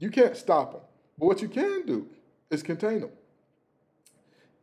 You 0.00 0.10
can't 0.10 0.36
stop 0.36 0.72
him. 0.74 0.80
But 1.16 1.26
what 1.26 1.42
you 1.42 1.48
can 1.48 1.86
do 1.86 2.08
is 2.50 2.64
contain 2.64 3.00
him 3.00 3.10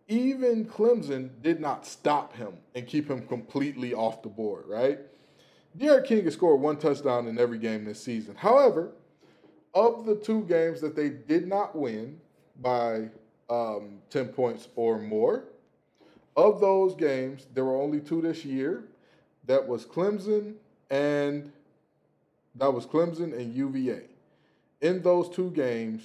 even 0.08 0.66
Clemson 0.66 1.30
did 1.42 1.60
not 1.60 1.86
stop 1.86 2.36
him 2.36 2.54
and 2.76 2.88
keep 2.88 3.10
him 3.10 3.28
completely 3.28 3.94
off 3.94 4.22
the 4.22 4.30
board, 4.30 4.66
right? 4.68 5.00
D'Eriq 5.78 6.06
King 6.06 6.24
has 6.24 6.34
scored 6.34 6.62
one 6.62 6.78
touchdown 6.78 7.28
in 7.28 7.38
every 7.38 7.58
game 7.58 7.84
this 7.84 8.02
season. 8.02 8.36
However, 8.36 8.92
of 9.74 10.06
the 10.06 10.16
two 10.16 10.44
games 10.44 10.82
that 10.82 10.96
they 10.96 11.10
did 11.10 11.48
not 11.48 11.76
win 11.76 12.20
by 12.62 13.10
um, 13.50 14.00
10 14.10 14.30
points 14.30 14.70
or 14.76 14.98
more, 14.98 15.44
of 16.36 16.62
those 16.62 16.96
games, 16.96 17.48
there 17.54 17.66
were 17.66 17.80
only 17.80 18.00
two 18.00 18.22
this 18.22 18.46
year. 18.46 18.86
That 19.46 19.68
was 19.68 19.86
Clemson 19.86 20.56
and 20.90 21.52
that 22.56 22.74
was 22.74 22.86
Clemson 22.86 23.38
and 23.38 23.54
UVA. 23.54 24.04
In 24.82 25.02
those 25.02 25.30
two 25.30 25.52
games, 25.52 26.04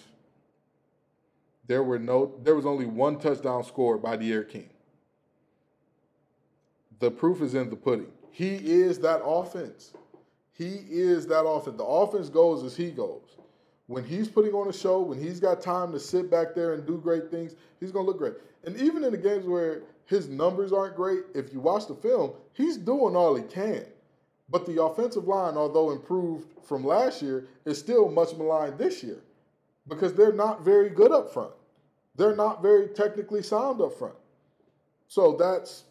there 1.66 1.82
were 1.82 1.98
no 1.98 2.32
there 2.42 2.54
was 2.54 2.66
only 2.66 2.86
one 2.86 3.18
touchdown 3.18 3.64
scored 3.64 4.02
by 4.02 4.16
D'Eriq 4.16 4.48
King. 4.48 4.70
The 6.98 7.10
proof 7.10 7.42
is 7.42 7.54
in 7.54 7.68
the 7.70 7.76
pudding. 7.76 8.12
He 8.30 8.54
is 8.54 8.98
that 9.00 9.20
offense. 9.24 9.92
He 10.52 10.84
is 10.88 11.26
that 11.26 11.44
offense. 11.44 11.76
The 11.76 11.84
offense 11.84 12.28
goes 12.28 12.62
as 12.62 12.76
he 12.76 12.90
goes. 12.90 13.36
When 13.86 14.04
he's 14.04 14.28
putting 14.28 14.52
on 14.52 14.68
a 14.68 14.72
show, 14.72 15.00
when 15.00 15.20
he's 15.20 15.40
got 15.40 15.60
time 15.60 15.92
to 15.92 16.00
sit 16.00 16.30
back 16.30 16.54
there 16.54 16.74
and 16.74 16.86
do 16.86 16.98
great 16.98 17.30
things, 17.30 17.56
he's 17.80 17.92
to 17.92 18.00
look 18.00 18.18
great. 18.18 18.34
And 18.64 18.76
even 18.76 19.04
in 19.04 19.10
the 19.10 19.18
games 19.18 19.44
where 19.44 19.82
his 20.06 20.28
numbers 20.28 20.72
aren't 20.72 20.94
great, 20.94 21.24
if 21.34 21.52
you 21.52 21.60
watch 21.60 21.88
the 21.88 21.94
film, 21.94 22.32
he's 22.52 22.76
doing 22.76 23.16
all 23.16 23.34
he 23.34 23.42
can. 23.42 23.84
But 24.52 24.66
the 24.66 24.82
offensive 24.82 25.26
line, 25.26 25.56
although 25.56 25.92
improved 25.92 26.46
from 26.62 26.84
last 26.84 27.22
year, 27.22 27.46
is 27.64 27.78
still 27.78 28.10
much 28.10 28.36
maligned 28.36 28.76
this 28.76 29.02
year 29.02 29.22
because 29.88 30.12
they're 30.12 30.34
not 30.34 30.62
very 30.62 30.90
good 30.90 31.10
up 31.10 31.32
front. 31.32 31.52
They're 32.16 32.36
not 32.36 32.60
very 32.60 32.88
technically 32.88 33.42
sound 33.42 33.80
up 33.80 33.98
front. 33.98 34.14
So 35.08 35.36
that's, 35.38 35.84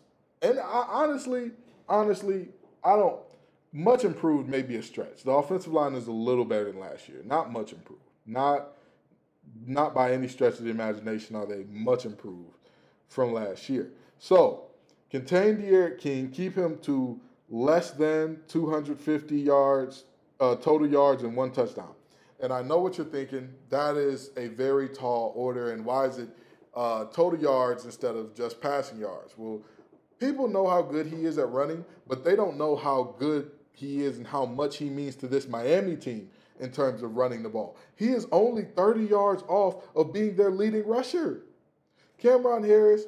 and 0.44 0.60
I, 0.60 0.86
honestly, 0.88 1.52
honestly, 1.90 2.50
I 2.84 2.96
don't, 2.96 3.20
much 3.74 4.04
improved 4.04 4.48
may 4.48 4.62
be 4.62 4.76
a 4.76 4.84
stretch. 4.84 5.24
The 5.24 5.32
offensive 5.32 5.74
line 5.74 5.96
is 5.96 6.06
a 6.06 6.12
little 6.12 6.46
better 6.46 6.66
than 6.66 6.80
last 6.80 7.10
year. 7.10 7.24
Not 7.26 7.52
much 7.52 7.74
improved. 7.74 8.04
Not, 8.28 8.74
not 9.66 9.96
by 9.96 10.14
any 10.14 10.28
stretch 10.28 10.60
of 10.60 10.66
the 10.66 10.70
imagination 10.70 11.36
are 11.36 11.48
they 11.48 11.64
much 11.68 12.06
improved 12.06 12.58
from 13.08 13.34
last 13.34 13.68
year. 13.70 13.90
So, 14.20 14.66
contain 15.10 15.60
D'Eriq 15.60 15.98
King, 15.98 16.30
keep 16.30 16.56
him 16.56 16.78
to 16.84 17.20
less 17.52 17.92
than 17.92 18.40
250 18.48 19.38
yards, 19.38 20.06
uh, 20.40 20.56
total 20.56 20.88
yards, 20.88 21.22
and 21.24 21.36
one 21.36 21.52
touchdown. 21.52 21.94
And 22.42 22.52
I 22.52 22.64
know 22.64 22.80
what 22.80 22.98
you're 22.98 23.06
thinking. 23.06 23.50
That 23.70 23.98
is 23.98 24.32
a 24.38 24.48
very 24.48 24.90
tall 24.90 25.34
order. 25.36 25.74
And 25.74 25.86
why 25.86 26.06
is 26.06 26.18
it 26.18 26.30
uh, 26.74 27.06
total 27.06 27.40
yards 27.40 27.86
instead 27.86 28.16
of 28.16 28.34
just 28.34 28.60
passing 28.60 28.98
yards? 28.98 29.34
Well, 29.38 29.62
people 30.18 30.48
know 30.48 30.68
how 30.68 30.82
good 30.82 31.06
he 31.06 31.26
is 31.26 31.38
at 31.38 31.50
running, 31.50 31.86
but 32.08 32.24
they 32.24 32.36
don't 32.36 32.58
know 32.58 32.76
how 32.76 33.16
good 33.20 33.52
he 33.74 34.02
is 34.02 34.18
and 34.18 34.26
how 34.26 34.46
much 34.46 34.78
he 34.78 34.90
means 34.90 35.16
to 35.18 35.28
this 35.28 35.48
Miami 35.48 35.96
team 35.96 36.30
in 36.60 36.72
terms 36.72 37.04
of 37.04 37.16
running 37.16 37.44
the 37.44 37.50
ball. 37.50 37.76
He 37.96 38.10
is 38.10 38.28
only 38.32 38.64
30 38.64 39.06
yards 39.06 39.44
off 39.48 39.84
of 39.96 40.14
being 40.14 40.36
their 40.36 40.52
leading 40.52 40.88
rusher. 40.88 41.42
Cam'Ron 42.22 42.66
Harris, 42.66 43.04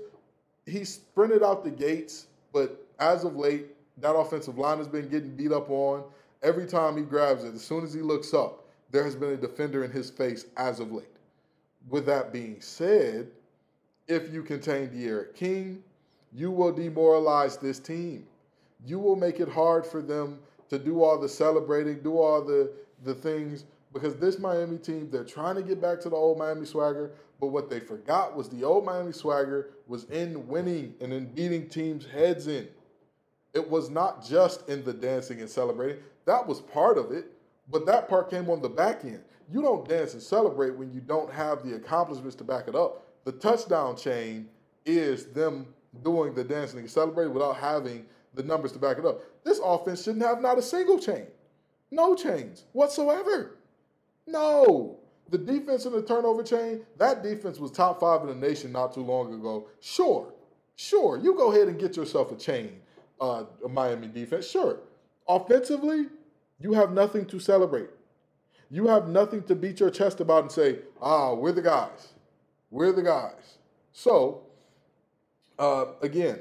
he 0.65 0.83
sprinted 0.83 1.43
out 1.43 1.63
the 1.63 1.69
gates, 1.69 2.27
but 2.51 2.87
as 2.99 3.23
of 3.23 3.35
late, 3.35 3.67
that 3.97 4.15
offensive 4.15 4.57
line 4.57 4.77
has 4.77 4.87
been 4.87 5.09
getting 5.09 5.35
beat 5.35 5.51
up 5.51 5.69
on. 5.69 6.03
Every 6.41 6.65
time 6.65 6.97
he 6.97 7.03
grabs 7.03 7.43
it, 7.43 7.53
as 7.53 7.63
soon 7.63 7.83
as 7.83 7.93
he 7.93 8.01
looks 8.01 8.33
up, 8.33 8.65
there 8.91 9.03
has 9.03 9.15
been 9.15 9.31
a 9.31 9.37
defender 9.37 9.83
in 9.83 9.91
his 9.91 10.09
face 10.09 10.45
as 10.57 10.79
of 10.79 10.91
late. 10.91 11.07
With 11.89 12.05
that 12.05 12.31
being 12.31 12.59
said, 12.59 13.27
if 14.07 14.31
you 14.33 14.43
contain 14.43 14.89
D'Eriq 14.89 15.33
King, 15.35 15.83
you 16.33 16.51
will 16.51 16.71
demoralize 16.71 17.57
this 17.57 17.79
team. 17.79 18.25
You 18.85 18.99
will 18.99 19.15
make 19.15 19.39
it 19.39 19.47
hard 19.47 19.85
for 19.85 20.01
them 20.01 20.39
to 20.69 20.77
do 20.77 21.03
all 21.03 21.19
the 21.19 21.29
celebrating, 21.29 21.99
do 22.01 22.19
all 22.19 22.43
the, 22.43 22.71
the 23.03 23.13
things, 23.13 23.65
because 23.93 24.15
this 24.15 24.39
Miami 24.39 24.77
team, 24.77 25.09
they're 25.11 25.23
trying 25.23 25.55
to 25.55 25.61
get 25.61 25.79
back 25.79 25.99
to 26.01 26.09
the 26.09 26.15
old 26.15 26.37
Miami 26.37 26.65
swagger, 26.65 27.11
but 27.39 27.47
what 27.47 27.69
they 27.69 27.79
forgot 27.79 28.35
was 28.35 28.49
the 28.49 28.63
old 28.63 28.85
Miami 28.85 29.11
swagger 29.11 29.69
was 29.87 30.05
in 30.05 30.47
winning 30.47 30.95
and 30.99 31.13
in 31.13 31.25
beating 31.27 31.69
teams' 31.69 32.05
heads 32.05 32.47
in. 32.47 32.67
It 33.53 33.69
was 33.69 33.89
not 33.89 34.25
just 34.25 34.67
in 34.67 34.83
the 34.83 34.93
dancing 34.93 35.41
and 35.41 35.49
celebrating. 35.49 36.01
That 36.25 36.47
was 36.47 36.61
part 36.61 36.97
of 36.97 37.11
it. 37.11 37.25
But 37.69 37.85
that 37.85 38.09
part 38.09 38.29
came 38.29 38.49
on 38.49 38.61
the 38.61 38.69
back 38.69 39.05
end. 39.05 39.21
You 39.49 39.61
don't 39.61 39.87
dance 39.87 40.13
and 40.13 40.21
celebrate 40.21 40.75
when 40.75 40.91
you 40.91 40.99
don't 40.99 41.31
have 41.31 41.63
the 41.63 41.75
accomplishments 41.75 42.35
to 42.37 42.43
back 42.43 42.67
it 42.67 42.75
up. 42.75 43.05
The 43.23 43.31
touchdown 43.31 43.95
chain 43.95 44.49
is 44.85 45.27
them 45.27 45.67
doing 46.03 46.33
the 46.33 46.43
dancing 46.43 46.79
and 46.79 46.89
celebrating 46.89 47.33
without 47.33 47.55
having 47.55 48.05
the 48.33 48.43
numbers 48.43 48.71
to 48.73 48.79
back 48.79 48.97
it 48.97 49.05
up. 49.05 49.21
This 49.43 49.59
offense 49.63 50.03
shouldn't 50.03 50.25
have 50.25 50.41
not 50.41 50.57
a 50.57 50.61
single 50.61 50.99
chain. 50.99 51.27
No 51.91 52.15
chains 52.15 52.65
whatsoever. 52.73 53.57
No. 54.25 54.97
The 55.29 55.37
defense 55.37 55.85
in 55.85 55.93
the 55.93 56.01
turnover 56.01 56.43
chain, 56.43 56.81
that 56.97 57.23
defense 57.23 57.59
was 57.59 57.71
top 57.71 57.99
five 57.99 58.21
in 58.21 58.27
the 58.27 58.35
nation 58.47 58.71
not 58.71 58.93
too 58.93 59.01
long 59.01 59.33
ago. 59.33 59.67
Sure, 59.79 60.33
sure. 60.75 61.17
You 61.17 61.35
go 61.35 61.51
ahead 61.51 61.67
and 61.67 61.79
get 61.79 61.95
yourself 61.95 62.31
a 62.31 62.35
chain, 62.35 62.81
uh, 63.23 63.45
Miami 63.69 64.07
defense. 64.07 64.49
Sure. 64.49 64.79
Offensively, 65.27 66.07
you 66.59 66.73
have 66.73 66.91
nothing 66.91 67.25
to 67.27 67.39
celebrate. 67.39 67.89
You 68.69 68.87
have 68.87 69.07
nothing 69.07 69.43
to 69.43 69.55
beat 69.55 69.79
your 69.79 69.89
chest 69.89 70.19
about 70.19 70.43
and 70.43 70.51
say, 70.51 70.79
ah, 71.01 71.33
we're 71.33 71.51
the 71.51 71.61
guys. 71.61 72.13
We're 72.69 72.91
the 72.91 73.03
guys. 73.03 73.57
So, 73.93 74.41
uh, 75.57 75.85
again, 76.01 76.39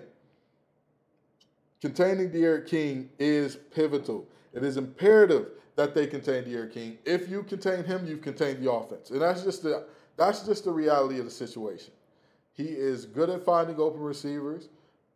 containing 1.80 2.30
D'Eriq 2.30 2.66
King 2.66 3.10
is 3.18 3.56
pivotal. 3.74 4.26
It 4.52 4.64
is 4.64 4.76
imperative 4.76 5.48
that 5.76 5.94
they 5.94 6.06
contain 6.06 6.44
D'Eriq 6.44 6.72
King. 6.72 6.98
If 7.04 7.28
you 7.28 7.42
contain 7.42 7.84
him, 7.84 8.06
you've 8.06 8.22
contained 8.22 8.64
the 8.64 8.72
offense. 8.72 9.10
And 9.10 9.20
that's 9.20 9.42
just 9.42 9.62
the 9.62 9.86
that's 10.16 10.44
just 10.44 10.64
the 10.64 10.72
reality 10.72 11.18
of 11.18 11.24
the 11.24 11.30
situation. 11.30 11.92
He 12.52 12.64
is 12.64 13.06
good 13.06 13.30
at 13.30 13.44
finding 13.44 13.80
open 13.80 14.00
receivers. 14.00 14.68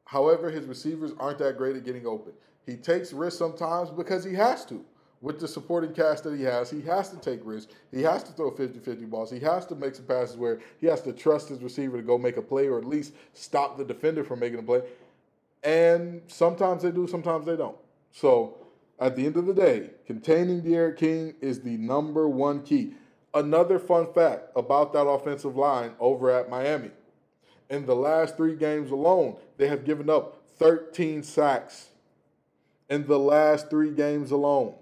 However, 0.06 0.50
his 0.50 0.66
receivers 0.66 1.12
aren't 1.18 1.38
that 1.38 1.58
great 1.58 1.76
at 1.76 1.84
getting 1.84 2.06
open. 2.06 2.32
He 2.64 2.76
takes 2.76 3.12
risks 3.12 3.38
sometimes 3.38 3.90
because 3.90 4.24
he 4.24 4.34
has 4.34 4.64
to. 4.66 4.84
With 5.20 5.40
the 5.40 5.48
supporting 5.48 5.92
cast 5.92 6.24
that 6.24 6.36
he 6.36 6.44
has, 6.44 6.70
he 6.70 6.80
has 6.82 7.10
to 7.10 7.16
take 7.16 7.40
risks. 7.42 7.72
He 7.90 8.02
has 8.02 8.22
to 8.24 8.32
throw 8.32 8.50
50 8.50 8.78
50 8.78 9.04
balls. 9.06 9.30
He 9.30 9.40
has 9.40 9.66
to 9.66 9.74
make 9.74 9.94
some 9.94 10.04
passes 10.04 10.36
where 10.36 10.60
he 10.80 10.86
has 10.86 11.00
to 11.02 11.12
trust 11.12 11.48
his 11.48 11.62
receiver 11.62 11.96
to 11.96 12.02
go 12.02 12.18
make 12.18 12.36
a 12.36 12.42
play 12.42 12.68
or 12.68 12.78
at 12.78 12.84
least 12.84 13.14
stop 13.32 13.76
the 13.76 13.84
defender 13.84 14.22
from 14.22 14.40
making 14.40 14.60
a 14.60 14.62
play. 14.62 14.82
And 15.64 16.22
sometimes 16.28 16.82
they 16.82 16.92
do, 16.92 17.08
sometimes 17.08 17.46
they 17.46 17.56
don't. 17.56 17.76
So 18.12 18.58
at 19.00 19.16
the 19.16 19.26
end 19.26 19.36
of 19.36 19.46
the 19.46 19.54
day, 19.54 19.90
containing 20.06 20.60
D'Eriq 20.60 20.96
King 20.96 21.34
is 21.40 21.60
the 21.60 21.76
number 21.78 22.28
one 22.28 22.62
key. 22.62 22.94
Another 23.34 23.78
fun 23.78 24.12
fact 24.12 24.50
about 24.54 24.92
that 24.92 25.06
offensive 25.06 25.56
line 25.56 25.92
over 25.98 26.30
at 26.30 26.48
Miami. 26.48 26.90
In 27.68 27.84
the 27.84 27.96
last 27.96 28.36
three 28.36 28.54
games 28.54 28.90
alone, 28.90 29.36
they 29.56 29.68
have 29.68 29.84
given 29.84 30.10
up 30.10 30.42
13 30.58 31.22
sacks 31.22 31.90
in 32.88 33.06
the 33.06 33.18
last 33.18 33.70
three 33.70 33.90
games 33.90 34.30
alone. 34.30 34.74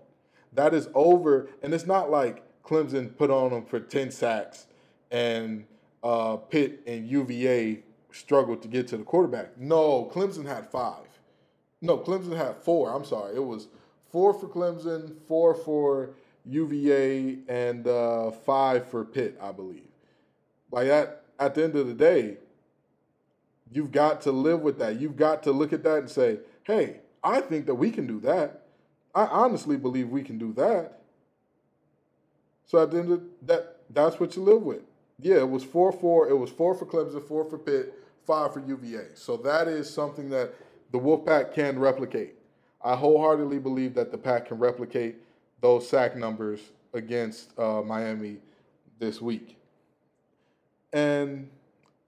That 0.52 0.74
is 0.74 0.88
over, 0.94 1.48
and 1.62 1.74
it's 1.74 1.86
not 1.86 2.10
like 2.10 2.42
Clemson 2.62 3.16
put 3.16 3.30
on 3.30 3.50
them 3.50 3.64
for 3.64 3.80
10 3.80 4.10
sacks 4.10 4.66
and 5.10 5.64
uh, 6.02 6.36
Pitt 6.36 6.82
and 6.86 7.08
UVA 7.08 7.80
struggled 8.12 8.62
to 8.62 8.68
get 8.68 8.88
to 8.88 8.96
the 8.96 9.04
quarterback. 9.04 9.58
No, 9.58 10.10
Clemson 10.12 10.46
had 10.46 10.70
five. 10.70 11.06
No, 11.80 11.98
Clemson 11.98 12.36
had 12.36 12.56
four. 12.56 12.94
I'm 12.94 13.04
sorry. 13.04 13.36
It 13.36 13.44
was 13.44 13.68
four 14.10 14.34
for 14.34 14.48
Clemson, 14.48 15.16
four 15.26 15.54
for 15.54 16.10
UVA, 16.46 17.38
and 17.48 17.86
uh, 17.86 18.30
five 18.30 18.88
for 18.88 19.04
Pitt, 19.04 19.38
I 19.40 19.52
believe. 19.52 19.88
Like 20.70 20.88
at, 20.88 21.22
at 21.38 21.54
the 21.54 21.64
end 21.64 21.76
of 21.76 21.86
the 21.86 21.94
day, 21.94 22.38
you've 23.70 23.92
got 23.92 24.20
to 24.22 24.32
live 24.32 24.60
with 24.60 24.78
that. 24.78 25.00
You've 25.00 25.16
got 25.16 25.42
to 25.44 25.52
look 25.52 25.72
at 25.72 25.82
that 25.84 25.98
and 25.98 26.10
say, 26.10 26.38
hey, 26.64 27.00
I 27.22 27.40
think 27.40 27.66
that 27.66 27.74
we 27.74 27.90
can 27.90 28.06
do 28.06 28.20
that. 28.20 28.62
I 29.14 29.26
honestly 29.26 29.76
believe 29.76 30.08
we 30.08 30.22
can 30.22 30.38
do 30.38 30.52
that. 30.54 31.00
So 32.66 32.82
at 32.82 32.90
the 32.90 32.98
end 32.98 33.12
of 33.12 33.22
that, 33.42 33.76
that's 33.90 34.18
what 34.18 34.36
you 34.36 34.42
live 34.42 34.62
with. 34.62 34.82
Yeah, 35.20 35.36
it 35.36 35.48
was 35.48 35.62
four 35.62 35.92
four. 35.92 36.28
It 36.28 36.36
was 36.36 36.50
four 36.50 36.74
for 36.74 36.86
Clemson, 36.86 37.26
four 37.26 37.44
for 37.44 37.58
Pitt, 37.58 37.94
five 38.26 38.52
for 38.52 38.60
UVA. 38.60 39.14
So 39.14 39.36
that 39.38 39.68
is 39.68 39.88
something 39.88 40.28
that 40.30 40.54
the 40.90 40.98
Wolfpack 40.98 41.54
can 41.54 41.78
replicate. 41.78 42.34
I 42.82 42.96
wholeheartedly 42.96 43.58
believe 43.60 43.94
that 43.94 44.10
the 44.10 44.18
Pack 44.18 44.48
can 44.48 44.58
replicate 44.58 45.16
those 45.60 45.88
sack 45.88 46.16
numbers 46.16 46.60
against 46.92 47.58
uh, 47.58 47.82
Miami 47.82 48.38
this 48.98 49.20
week. 49.20 49.56
And 50.92 51.48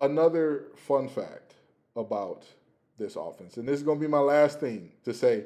another 0.00 0.64
fun 0.76 1.08
fact 1.08 1.45
about 1.96 2.44
this 2.98 3.16
offense, 3.16 3.56
and 3.56 3.68
this 3.68 3.78
is 3.78 3.82
going 3.82 3.98
to 3.98 4.06
be 4.06 4.10
my 4.10 4.18
last 4.18 4.60
thing 4.60 4.90
to 5.04 5.12
say 5.12 5.44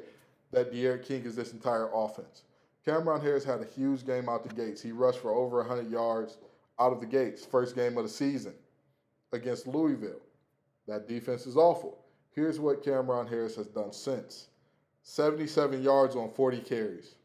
that 0.51 0.71
D'Eriq 0.71 1.03
King 1.03 1.23
is 1.23 1.35
this 1.35 1.53
entire 1.53 1.89
offense. 1.93 2.43
Cam'Ron 2.85 3.21
Harris 3.21 3.43
had 3.43 3.61
a 3.61 3.65
huge 3.65 4.05
game 4.05 4.27
out 4.27 4.47
the 4.47 4.53
gates. 4.53 4.81
He 4.81 4.91
rushed 4.91 5.19
for 5.19 5.31
over 5.31 5.57
100 5.57 5.89
yards 5.89 6.37
out 6.79 6.93
of 6.93 6.99
the 6.99 7.05
gates, 7.05 7.45
first 7.45 7.75
game 7.75 7.97
of 7.97 8.03
the 8.03 8.09
season 8.09 8.53
against 9.33 9.67
Louisville. 9.67 10.21
That 10.87 11.07
defense 11.07 11.45
is 11.45 11.57
awful. 11.57 12.03
Here's 12.31 12.59
what 12.59 12.83
Cam'Ron 12.83 13.29
Harris 13.29 13.55
has 13.55 13.67
done 13.67 13.91
since 13.91 14.47
77 15.03 15.83
yards 15.83 16.15
on 16.15 16.31
40 16.31 16.59
carries. 16.59 17.15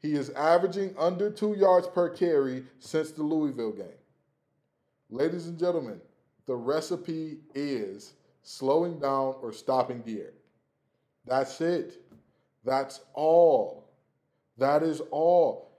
He 0.00 0.14
is 0.14 0.30
averaging 0.30 0.94
under 0.98 1.30
two 1.30 1.54
yards 1.54 1.86
per 1.86 2.08
carry 2.08 2.64
since 2.78 3.10
the 3.10 3.22
Louisville 3.22 3.72
game. 3.72 3.86
Ladies 5.10 5.46
and 5.46 5.58
gentlemen, 5.58 6.00
the 6.46 6.54
recipe 6.54 7.38
is 7.54 8.14
slowing 8.42 8.98
down 8.98 9.34
or 9.42 9.52
stopping 9.52 10.00
D'Eriq. 10.00 10.32
That's 11.26 11.60
it. 11.60 12.02
That's 12.64 13.00
all. 13.14 13.88
That 14.58 14.82
is 14.82 15.00
all. 15.10 15.70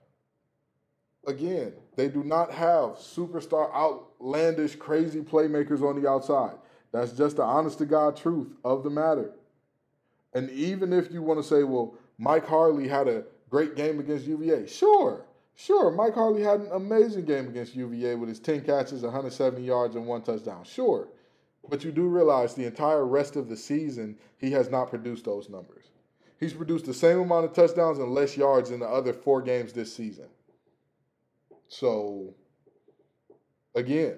Again, 1.26 1.72
they 1.96 2.08
do 2.08 2.24
not 2.24 2.50
have 2.50 2.96
superstar, 2.96 3.72
outlandish, 3.72 4.76
crazy 4.76 5.20
playmakers 5.20 5.82
on 5.82 6.00
the 6.00 6.08
outside. 6.08 6.56
That's 6.92 7.12
just 7.12 7.36
the 7.36 7.42
honest 7.42 7.78
to 7.78 7.86
God 7.86 8.16
truth 8.16 8.48
of 8.64 8.82
the 8.82 8.90
matter. 8.90 9.32
And 10.34 10.50
even 10.50 10.92
if 10.92 11.12
you 11.12 11.22
want 11.22 11.40
to 11.40 11.48
say, 11.48 11.62
well, 11.62 11.94
Mike 12.18 12.46
Harley 12.46 12.88
had 12.88 13.08
a 13.08 13.24
great 13.50 13.76
game 13.76 14.00
against 14.00 14.26
UVA, 14.26 14.66
sure, 14.66 15.26
sure. 15.54 15.90
Mike 15.90 16.14
Harley 16.14 16.42
had 16.42 16.60
an 16.60 16.72
amazing 16.72 17.24
game 17.24 17.48
against 17.48 17.76
UVA 17.76 18.14
with 18.16 18.28
his 18.28 18.40
10 18.40 18.62
catches, 18.62 19.02
170 19.02 19.62
yards, 19.62 19.94
and 19.94 20.06
one 20.06 20.22
touchdown, 20.22 20.64
sure. 20.64 21.08
But 21.68 21.84
you 21.84 21.92
do 21.92 22.02
realize 22.02 22.54
the 22.54 22.66
entire 22.66 23.06
rest 23.06 23.36
of 23.36 23.48
the 23.48 23.56
season, 23.56 24.16
he 24.38 24.50
has 24.52 24.68
not 24.68 24.90
produced 24.90 25.24
those 25.24 25.48
numbers. 25.48 25.84
He's 26.40 26.52
produced 26.52 26.86
the 26.86 26.94
same 26.94 27.20
amount 27.20 27.44
of 27.44 27.52
touchdowns 27.52 27.98
and 27.98 28.12
less 28.12 28.36
yards 28.36 28.70
in 28.70 28.80
the 28.80 28.86
other 28.88 29.12
four 29.12 29.42
games 29.42 29.72
this 29.72 29.94
season. 29.94 30.26
So, 31.68 32.34
again, 33.76 34.16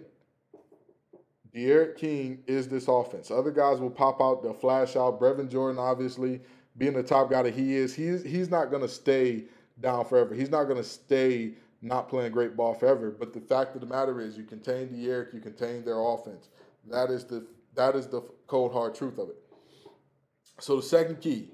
D'Eriq 1.52 1.96
King 1.96 2.42
is 2.46 2.66
this 2.66 2.88
offense. 2.88 3.30
Other 3.30 3.52
guys 3.52 3.78
will 3.78 3.90
pop 3.90 4.20
out, 4.20 4.42
they'll 4.42 4.54
flash 4.54 4.96
out. 4.96 5.20
Brevin 5.20 5.50
Jordan, 5.50 5.78
obviously, 5.78 6.40
being 6.78 6.94
the 6.94 7.02
top 7.02 7.30
guy 7.30 7.42
that 7.42 7.54
he 7.54 7.74
is, 7.76 7.94
he's 7.94 8.24
he's 8.24 8.50
not 8.50 8.72
gonna 8.72 8.88
stay 8.88 9.44
down 9.80 10.04
forever. 10.04 10.34
He's 10.34 10.50
not 10.50 10.64
gonna 10.64 10.82
stay 10.82 11.54
not 11.80 12.08
playing 12.08 12.32
great 12.32 12.56
ball 12.56 12.74
forever. 12.74 13.10
But 13.10 13.32
the 13.32 13.40
fact 13.40 13.74
of 13.74 13.82
the 13.82 13.86
matter 13.86 14.20
is, 14.20 14.36
you 14.36 14.44
contain 14.44 14.88
D'Eriq, 14.88 15.32
you 15.32 15.40
contain 15.40 15.84
their 15.84 16.00
offense. 16.00 16.48
That 16.90 17.10
is 17.10 17.24
the 17.24 17.46
that 17.74 17.96
is 17.96 18.06
the 18.06 18.22
cold 18.46 18.72
hard 18.72 18.94
truth 18.94 19.18
of 19.18 19.28
it. 19.30 19.36
So 20.60 20.76
the 20.76 20.82
second 20.82 21.20
key, 21.20 21.50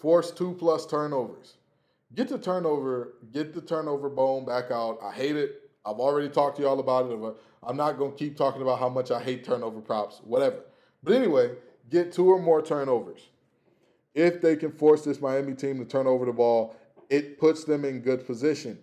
force 0.00 0.30
two 0.30 0.54
plus 0.54 0.86
turnovers. 0.86 1.56
Get 2.14 2.28
the 2.28 2.38
turnover, 2.38 3.14
get 3.32 3.54
the 3.54 3.60
turnover 3.60 4.08
bone 4.08 4.44
back 4.44 4.70
out. 4.70 4.98
I 5.02 5.12
hate 5.12 5.36
it. 5.36 5.70
I've 5.84 5.98
already 5.98 6.28
talked 6.28 6.56
to 6.56 6.62
y'all 6.62 6.80
about 6.80 7.10
it. 7.10 7.36
I'm 7.62 7.76
not 7.76 7.98
to 7.98 8.10
keep 8.12 8.36
talking 8.36 8.62
about 8.62 8.78
how 8.78 8.88
much 8.88 9.10
I 9.10 9.22
hate 9.22 9.44
turnover 9.44 9.80
props, 9.80 10.20
whatever. 10.24 10.60
But 11.02 11.14
anyway, 11.14 11.52
get 11.90 12.12
two 12.12 12.26
or 12.28 12.40
more 12.40 12.62
turnovers. 12.62 13.28
If 14.14 14.40
they 14.40 14.56
can 14.56 14.72
force 14.72 15.04
this 15.04 15.20
Miami 15.20 15.54
team 15.54 15.78
to 15.78 15.84
turn 15.84 16.06
over 16.06 16.24
the 16.24 16.32
ball, 16.32 16.76
it 17.10 17.38
puts 17.38 17.64
them 17.64 17.84
in 17.84 18.00
good 18.00 18.26
position. 18.26 18.78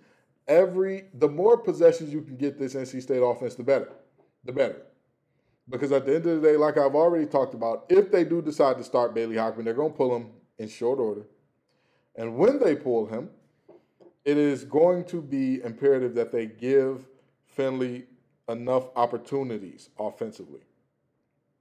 Every 0.48 1.06
the 1.14 1.30
more 1.30 1.58
possessions 1.58 2.12
you 2.12 2.22
can 2.22 2.36
get 2.36 2.60
this 2.60 2.76
NC 2.76 3.02
State 3.02 3.22
offense, 3.22 3.56
the 3.56 3.64
better. 3.64 3.90
The 4.44 4.52
better. 4.52 4.82
Because 5.70 5.92
at 5.92 6.06
the 6.06 6.16
end 6.16 6.26
of 6.26 6.42
the 6.42 6.48
day, 6.50 6.58
like 6.58 6.78
I've 6.78 6.96
already 6.96 7.26
talked 7.26 7.54
about, 7.54 7.86
if 7.90 8.12
they 8.12 8.24
do 8.24 8.42
decide 8.42 8.78
to 8.78 8.84
start 8.84 9.14
Bailey 9.14 9.36
Hockman, 9.36 9.64
they're 9.64 9.74
going 9.74 9.92
to 9.92 9.98
pull 9.98 10.16
him 10.16 10.28
in 10.58 10.68
short 10.68 11.00
order. 11.00 11.26
And 12.16 12.36
when 12.36 12.60
they 12.60 12.76
pull 12.76 13.06
him, 13.06 13.30
it 14.26 14.38
is 14.38 14.64
going 14.64 15.06
to 15.06 15.22
be 15.22 15.62
imperative 15.64 16.14
that 16.16 16.32
they 16.32 16.46
give 16.46 17.06
Finley 17.46 18.06
enough 18.50 18.90
opportunities 18.96 19.90
offensively. 19.98 20.62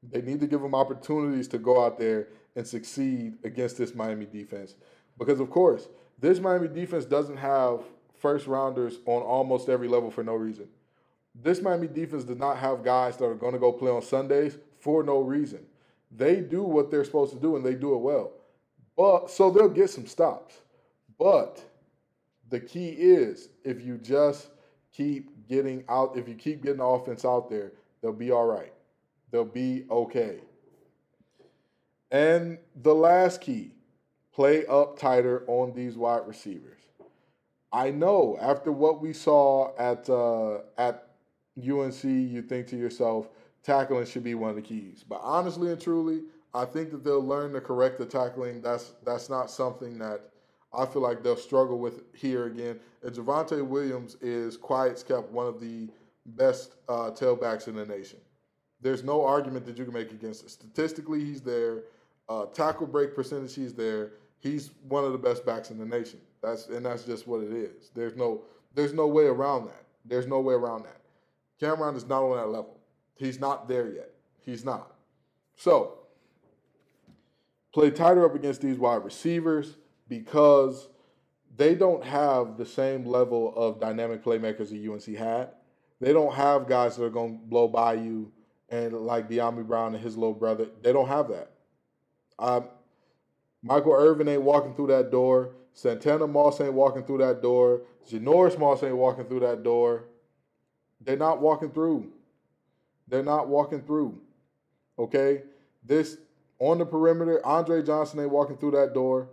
They 0.03 0.23
need 0.23 0.41
to 0.41 0.47
give 0.47 0.63
him 0.63 0.75
opportunities 0.75 1.47
to 1.49 1.59
go 1.59 1.85
out 1.85 1.99
there 1.99 2.29
and 2.57 2.67
succeed 2.67 3.35
against 3.45 3.79
this 3.79 3.95
Miami 3.95 4.27
defense. 4.27 4.75
Because, 5.19 5.41
of 5.41 5.51
course, 5.51 5.89
this 6.19 6.41
Miami 6.41 6.69
defense 6.69 7.05
doesn't 7.05 7.37
have 7.37 7.83
first 8.19 8.47
rounders 8.47 8.99
on 9.07 9.23
almost 9.23 9.69
every 9.69 9.89
level 9.89 10.11
for 10.11 10.25
no 10.25 10.35
reason. 10.35 10.69
This 11.35 11.63
Miami 11.63 11.87
defense 11.87 12.25
does 12.25 12.39
not 12.39 12.59
have 12.59 12.85
guys 12.85 13.17
that 13.17 13.25
are 13.25 13.35
going 13.35 13.53
to 13.53 13.59
go 13.59 13.73
play 13.73 13.91
on 13.91 14.03
Sundays 14.03 14.59
for 14.79 15.03
no 15.03 15.21
reason. 15.21 15.61
They 16.11 16.41
do 16.41 16.63
what 16.63 16.91
they're 16.91 17.05
supposed 17.05 17.33
to 17.33 17.39
do 17.39 17.57
and 17.57 17.65
they 17.65 17.75
do 17.75 17.95
it 17.95 17.99
well. 17.99 18.33
But 18.97 19.31
so 19.31 19.51
they'll 19.51 19.69
get 19.69 19.91
some 19.91 20.07
stops. 20.07 20.61
But 21.19 21.63
the 22.49 22.61
key 22.61 22.89
is 22.89 23.49
if 23.65 23.83
you 23.83 23.97
just 23.97 24.49
keep 24.93 25.49
getting 25.49 25.85
out, 25.89 26.17
if 26.17 26.29
you 26.29 26.35
keep 26.35 26.63
getting 26.63 26.79
the 26.79 26.85
offense 26.85 27.25
out 27.25 27.49
there, 27.49 27.73
they'll 28.03 28.13
be 28.13 28.33
all 28.33 28.47
right. 28.47 28.73
They'll 29.31 29.45
be 29.45 29.87
okay. 29.91 30.41
And 32.11 32.59
the 32.83 32.95
last 32.95 33.41
key, 33.41 33.73
play 34.35 34.67
up 34.67 34.99
tighter 34.99 35.45
on 35.47 35.73
these 35.75 35.97
wide 35.97 36.27
receivers. 36.27 36.81
I 37.73 37.91
know 37.91 38.37
after 38.41 38.73
what 38.73 39.01
we 39.01 39.13
saw 39.13 39.73
at 39.79 40.11
uh, 40.11 40.63
at 40.77 41.10
UNC, 41.59 42.05
you 42.05 42.43
think 42.43 42.67
to 42.69 42.77
yourself, 42.77 43.29
tackling 43.63 44.07
should 44.07 44.25
be 44.25 44.35
one 44.35 44.51
of 44.51 44.57
the 44.57 44.63
keys. 44.63 45.05
But 45.09 45.21
honestly 45.23 45.71
and 45.71 45.81
truly, 45.81 46.23
I 46.55 46.65
think 46.65 46.91
that 46.91 47.05
they'll 47.05 47.25
learn 47.25 47.53
to 47.53 47.61
correct 47.61 47.99
the 47.99 48.07
tackling. 48.07 48.61
That's 48.61 48.93
that's 49.05 49.31
not 49.31 49.51
something 49.51 49.99
that 49.99 50.31
I 50.73 50.87
feel 50.87 51.03
like 51.03 51.23
they'll 51.23 51.37
struggle 51.37 51.79
with 51.79 52.03
here 52.15 52.47
again. 52.47 52.79
And 53.03 53.15
Javonte 53.15 53.65
Williams 53.65 54.17
is 54.21 54.57
quiet 54.57 55.03
kept 55.07 55.31
one 55.31 55.47
of 55.47 55.61
the 55.61 55.89
best 56.27 56.77
uh, 56.89 57.11
tailbacks 57.11 57.69
in 57.69 57.75
the 57.75 57.87
nation. 57.87 58.19
There's 58.81 59.05
no 59.05 59.25
argument 59.25 59.67
that 59.67 59.77
you 59.77 59.85
can 59.85 59.93
make 59.93 60.11
against 60.11 60.45
it. 60.45 60.51
Statistically, 60.51 61.25
he's 61.25 61.41
there. 61.41 61.85
Uh, 62.29 62.47
tackle 62.47 62.87
break 62.87 63.15
percentage, 63.15 63.55
he's 63.55 63.75
there. 63.75 64.13
He's 64.39 64.71
one 64.89 65.05
of 65.05 65.13
the 65.13 65.19
best 65.19 65.45
backs 65.45 65.71
in 65.71 65.79
the 65.79 65.85
nation. 65.85 66.21
That's 66.43 66.69
and 66.69 66.85
that's 66.85 67.05
just 67.05 67.27
what 67.27 67.43
it 67.43 67.53
is. 67.53 67.91
There's 67.95 68.17
no 68.17 68.43
there's 68.75 68.95
no 68.95 69.07
way 69.07 69.25
around 69.25 69.67
that. 69.67 69.85
There's 70.05 70.27
no 70.27 70.41
way 70.41 70.55
around 70.55 70.85
that. 70.85 71.00
Cam'Ron 71.61 71.97
is 71.97 72.07
not 72.07 72.23
on 72.23 72.37
that 72.37 72.49
level. 72.49 72.79
He's 73.17 73.39
not 73.39 73.69
there 73.69 73.89
yet. 73.93 74.11
He's 74.45 74.65
not. 74.65 74.95
So 75.57 75.99
play 77.73 77.91
tighter 77.91 78.25
up 78.25 78.35
against 78.35 78.63
these 78.63 78.79
wide 78.79 79.05
receivers 79.05 79.77
because 80.09 80.89
they 81.57 81.75
don't 81.75 82.03
have 82.05 82.57
the 82.57 82.65
same 82.65 83.05
level 83.05 83.53
of 83.55 83.81
dynamic 83.81 84.25
playmakers 84.25 84.71
that 84.71 84.91
UNC 84.91 85.17
had. 85.19 85.51
They 86.01 86.13
don't 86.13 86.35
have 86.35 86.67
guys 86.67 86.97
that 86.97 87.05
are 87.05 87.11
going 87.11 87.39
to 87.39 87.45
blow 87.45 87.69
by 87.69 87.95
you 87.95 88.33
and 88.71 88.95
like 88.95 89.29
Dyami 89.29 89.67
Brown 89.67 89.95
and 89.95 90.03
his 90.03 90.17
little 90.17 90.35
brother. 90.35 90.69
They 90.83 90.93
don't 90.93 91.09
have 91.09 91.29
that. 91.29 91.51
Um, 92.39 92.69
Michael 93.63 93.93
Irvin 93.93 94.29
ain't 94.29 94.43
walking 94.43 94.75
through 94.75 94.87
that 94.87 95.11
door. 95.11 95.51
Santana 95.75 96.27
Moss 96.27 96.61
ain't 96.61 96.73
walking 96.73 97.05
through 97.05 97.19
that 97.19 97.43
door. 97.43 97.83
Janoris 98.11 98.59
Moss 98.59 98.83
ain't 98.83 98.97
walking 98.97 99.27
through 99.27 99.41
that 99.41 99.63
door. 99.63 100.05
They're 101.01 101.17
not 101.17 101.41
walking 101.41 101.71
through. 101.71 102.13
They're 103.09 103.23
not 103.23 103.49
walking 103.49 103.83
through. 103.83 104.21
Okay? 104.99 105.43
This 105.85 106.19
on 106.59 106.79
the 106.79 106.87
perimeter, 106.87 107.45
Andre 107.45 107.83
Johnson 107.83 108.21
ain't 108.21 108.31
walking 108.31 108.57
through 108.59 108.73
that 108.73 108.93
door. 108.93 109.29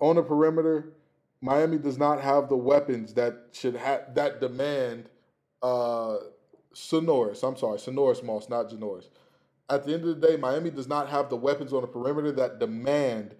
On 0.00 0.16
the 0.16 0.22
perimeter, 0.22 0.92
Miami 1.40 1.78
does 1.78 1.98
not 1.98 2.20
have 2.20 2.48
the 2.48 2.56
weapons 2.56 3.14
that 3.14 3.48
should 3.52 3.76
have 3.76 4.14
that 4.14 4.40
demand 4.40 5.08
uh 5.62 6.16
Sinorice. 6.74 7.42
I'm 7.42 7.56
sorry, 7.56 7.78
Sinorice 7.78 8.22
Moss, 8.22 8.48
not 8.48 8.68
Janoris. 8.68 9.08
At 9.70 9.84
the 9.84 9.94
end 9.94 10.04
of 10.04 10.20
the 10.20 10.26
day, 10.26 10.36
Miami 10.36 10.70
does 10.70 10.88
not 10.88 11.08
have 11.08 11.30
the 11.30 11.36
weapons 11.36 11.72
on 11.72 11.82
the 11.82 11.86
perimeter 11.86 12.32
that 12.32 12.58
demand 12.58 13.34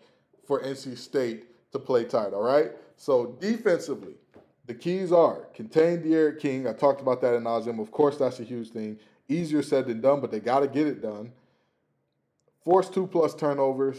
for 0.47 0.62
NC 0.62 0.97
State 0.97 1.47
to 1.73 1.79
play 1.79 2.05
tight, 2.05 2.33
all 2.33 2.42
right? 2.42 2.73
So 2.97 3.37
defensively, 3.40 4.14
the 4.66 4.74
keys 4.74 5.12
are 5.12 5.46
contain 5.55 6.03
D'Eriq 6.03 6.38
King. 6.40 6.66
I 6.66 6.72
talked 6.72 7.00
about 7.00 7.20
that 7.22 7.35
in 7.35 7.44
nauseum. 7.44 7.81
Of 7.81 7.90
course, 7.90 8.16
that's 8.16 8.40
a 8.40 8.44
huge 8.44 8.70
thing. 8.70 8.98
Easier 9.29 9.62
said 9.62 9.87
than 9.87 10.00
done, 10.00 10.20
but 10.20 10.31
they 10.31 10.40
got 10.40 10.61
to 10.61 10.68
get 10.68 10.87
it 10.87 11.03
done. 11.03 11.33
Force 12.64 12.88
two 12.88 13.07
plus 13.07 13.35
turnovers. 13.35 13.98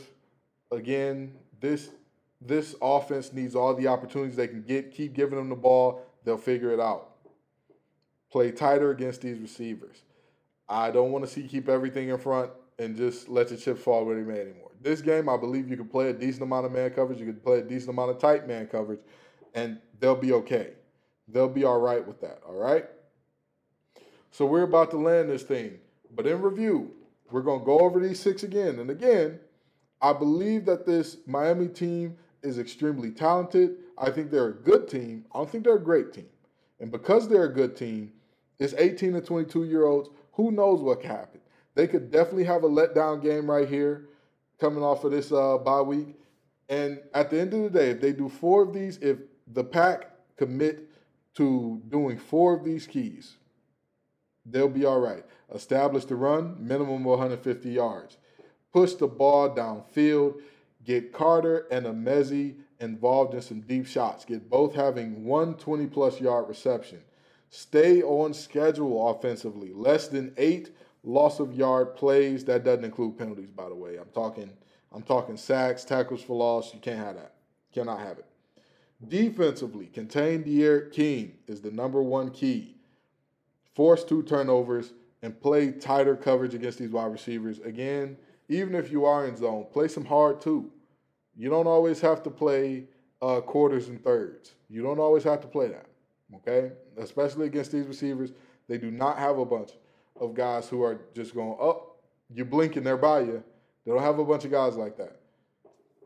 Again, 0.72 1.36
this 1.60 1.90
this 2.42 2.76
offense 2.82 3.32
needs 3.34 3.56
all 3.56 3.74
the 3.74 3.88
opportunities 3.88 4.36
they 4.36 4.48
can 4.48 4.64
get. 4.64 4.92
Keep 4.92 5.14
giving 5.14 5.38
them 5.38 5.50
the 5.50 5.56
ball. 5.56 6.06
They'll 6.24 6.38
figure 6.38 6.72
it 6.72 6.80
out. 6.80 7.12
Play 8.32 8.52
tighter 8.52 8.92
against 8.92 9.22
these 9.22 9.40
receivers. 9.40 10.04
I 10.68 10.92
don't 10.92 11.12
want 11.12 11.24
to 11.26 11.30
see 11.30 11.48
keep 11.48 11.70
everything 11.70 12.10
in 12.10 12.18
front 12.18 12.52
and 12.80 12.96
just 12.96 13.30
let 13.30 13.48
the 13.48 13.58
chips 13.58 13.82
fall 13.82 14.04
where 14.04 14.16
they 14.16 14.24
may 14.24 14.42
anymore. 14.42 14.72
This 14.82 15.02
game, 15.02 15.30
I 15.30 15.38
believe 15.38 15.70
you 15.70 15.78
can 15.78 15.88
play 15.88 16.10
a 16.10 16.14
decent 16.14 16.44
amount 16.44 16.66
of 16.66 16.72
man 16.72 16.90
coverage. 16.92 17.20
You 17.20 17.26
can 17.26 17.36
play 17.36 17.60
a 17.60 17.64
decent 17.64 17.90
amount 17.90 18.12
of 18.12 18.20
tight 18.20 18.48
man 18.48 18.68
coverage, 18.68 19.00
and 19.56 19.80
they'll 20.00 20.16
be 20.16 20.34
okay. 20.34 20.74
They'll 21.28 21.50
be 21.50 21.64
all 21.64 21.80
right 21.80 22.06
with 22.06 22.22
that. 22.22 22.42
All 22.48 22.54
right. 22.54 22.86
So 24.30 24.46
we're 24.46 24.64
about 24.64 24.92
to 24.92 24.98
land 24.98 25.30
this 25.30 25.44
thing, 25.44 25.80
but 26.14 26.28
in 26.28 26.42
review, 26.42 26.92
we're 27.32 27.42
gonna 27.42 27.64
go 27.64 27.80
over 27.80 28.00
these 28.00 28.20
six 28.20 28.44
again 28.44 28.80
and 28.80 28.90
again. 28.90 29.40
I 30.02 30.14
believe 30.14 30.66
that 30.66 30.86
this 30.86 31.18
Miami 31.26 31.70
team 31.70 32.18
is 32.44 32.60
extremely 32.60 33.12
talented. 33.12 33.78
I 33.98 34.12
think 34.12 34.30
they're 34.30 34.50
a 34.50 34.54
good 34.54 34.88
team. 34.88 35.26
I 35.34 35.40
don't 35.40 35.50
think 35.50 35.64
they're 35.64 35.78
a 35.78 35.84
great 35.84 36.14
team. 36.14 36.28
And 36.80 36.92
because 36.92 37.28
they're 37.28 37.46
a 37.46 37.54
good 37.54 37.76
team, 37.76 38.12
it's 38.60 38.74
18 38.74 39.14
to 39.14 39.22
22 39.22 39.64
year 39.64 39.86
olds. 39.86 40.10
Who 40.34 40.52
knows 40.52 40.82
what 40.82 41.02
could 41.02 41.10
happen? 41.10 41.40
They 41.74 41.88
could 41.88 42.12
definitely 42.12 42.44
have 42.44 42.64
a 42.64 42.70
letdown 42.70 43.22
game 43.22 43.50
right 43.50 43.68
here 43.68 44.10
coming 44.60 44.84
off 44.84 45.04
of 45.04 45.12
this 45.12 45.32
uh, 45.32 45.58
bye 45.58 45.82
week. 45.82 46.16
And 46.70 47.00
at 47.14 47.30
the 47.30 47.40
end 47.40 47.54
of 47.54 47.64
the 47.64 47.70
day, 47.70 47.92
if 47.92 48.02
they 48.02 48.12
do 48.12 48.30
four 48.30 48.64
of 48.64 48.74
these, 48.74 48.98
if 48.98 49.18
the 49.48 49.64
pack 49.64 50.12
commit 50.38 50.90
to 51.36 51.82
doing 51.90 52.18
four 52.18 52.56
of 52.56 52.64
these 52.64 52.88
keys, 52.88 53.36
they'll 54.46 54.70
be 54.70 54.86
all 54.86 55.00
right. 55.00 55.24
Establish 55.54 56.06
the 56.06 56.16
run, 56.16 56.56
minimum 56.60 57.02
of 57.02 57.20
150 57.20 57.70
yards. 57.70 58.18
Push 58.74 58.96
the 58.96 59.08
ball 59.08 59.50
downfield. 59.50 60.42
Get 60.84 61.14
Carter 61.14 61.66
and 61.72 61.86
Emezie 61.86 62.56
involved 62.80 63.34
in 63.34 63.42
some 63.42 63.62
deep 63.62 63.88
shots. 63.88 64.26
Get 64.26 64.50
both 64.50 64.76
having 64.76 65.26
one 65.26 65.56
20 65.56 65.88
plus 65.88 66.20
yard 66.20 66.48
reception. 66.48 67.02
Stay 67.50 68.02
on 68.02 68.34
schedule 68.34 69.10
offensively. 69.10 69.72
Less 69.74 70.08
than 70.08 70.34
eight 70.38 70.76
loss 71.04 71.40
of 71.40 71.54
yard 71.54 71.96
plays. 71.96 72.44
That 72.46 72.64
doesn't 72.64 72.84
include 72.84 73.18
penalties, 73.18 73.50
by 73.50 73.70
the 73.70 73.76
way. 73.76 73.98
I'm 73.98 74.10
talking 74.14 74.52
I'm 74.92 75.04
talking 75.04 75.38
sacks, 75.38 75.84
tackles 75.84 76.22
for 76.22 76.38
loss. 76.38 76.74
You 76.74 76.80
can't 76.80 77.00
have 77.00 77.16
that. 77.16 77.34
Cannot 77.74 78.00
have 78.00 78.20
it. 78.20 78.26
Defensively, 79.10 79.88
contain 79.88 80.44
D'Eriq 80.44 80.92
King 80.92 81.34
is 81.48 81.62
the 81.62 81.72
number 81.72 82.02
one 82.02 82.32
key. 82.32 82.76
Force 83.74 84.04
two 84.04 84.24
turnovers 84.24 84.94
and 85.22 85.40
play 85.40 85.72
tighter 85.72 86.16
coverage 86.16 86.54
against 86.54 86.80
these 86.80 86.92
wide 86.92 87.12
receivers. 87.12 87.60
Again, 87.60 88.18
even 88.48 88.76
if 88.76 88.92
you 88.92 89.06
are 89.06 89.26
in 89.28 89.36
zone, 89.36 89.66
play 89.72 89.88
some 89.88 90.06
hard 90.06 90.40
too. 90.40 90.72
You 91.36 91.50
don't 91.50 91.68
always 91.68 92.00
have 92.02 92.24
to 92.24 92.30
play 92.30 92.86
uh, 93.22 93.42
quarters 93.42 93.90
and 93.90 94.04
thirds. 94.04 94.54
You 94.70 94.82
don't 94.82 95.00
always 95.00 95.24
have 95.24 95.42
to 95.42 95.48
play 95.48 95.68
that. 95.68 95.88
Okay, 96.36 96.72
especially 96.98 97.46
against 97.46 97.72
these 97.72 97.86
receivers, 97.86 98.32
they 98.68 98.78
do 98.78 98.92
not 98.92 99.18
have 99.18 99.38
a 99.38 99.46
bunch 99.46 99.72
of 100.20 100.34
guys 100.34 100.68
who 100.68 100.82
are 100.82 101.02
just 101.14 101.36
going, 101.36 101.56
oh, 101.60 101.94
you 102.34 102.46
blink 102.46 102.76
and 102.78 102.86
they're 102.86 102.98
by 102.98 103.20
you. 103.20 103.44
They 103.86 103.92
don't 103.92 104.02
have 104.02 104.20
a 104.20 104.26
bunch 104.26 104.46
of 104.46 104.52
guys 104.52 104.76
like 104.76 104.98
that. 104.98 105.20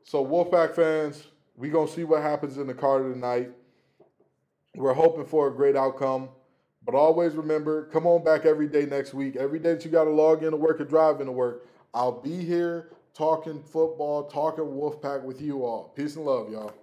So 0.04 0.26
Wolfpack 0.26 0.76
fans, 0.76 1.24
we 1.60 1.69
gonna 1.69 1.91
see 1.91 2.06
what 2.06 2.22
happens 2.22 2.58
in 2.58 2.67
the 2.67 2.74
Carter 2.74 3.12
tonight. 3.12 3.52
We're 4.76 4.93
hoping 4.93 5.26
for 5.26 5.50
a 5.50 5.54
great 5.54 5.76
outcome. 5.76 6.30
But 6.86 6.95
always 6.95 7.36
remember, 7.36 7.84
come 7.91 8.08
on 8.08 8.24
back 8.24 8.45
every 8.45 8.67
day 8.67 8.86
next 8.86 9.13
week. 9.13 9.36
Every 9.36 9.60
day 9.60 9.74
that 9.74 9.84
you 9.84 9.91
got 9.91 10.06
to 10.06 10.10
log 10.10 10.41
in 10.43 10.52
to 10.52 10.58
work 10.58 10.80
or 10.80 10.86
drive 10.86 11.19
into 11.19 11.34
work, 11.34 11.67
I'll 11.93 12.22
be 12.22 12.38
here 12.38 12.93
talking 13.13 13.62
football, 13.62 14.24
talking 14.24 14.63
Wolfpack 14.63 15.22
with 15.24 15.41
you 15.41 15.65
all. 15.65 15.91
Peace 15.95 16.15
and 16.15 16.26
love, 16.26 16.50
y'all. 16.50 16.74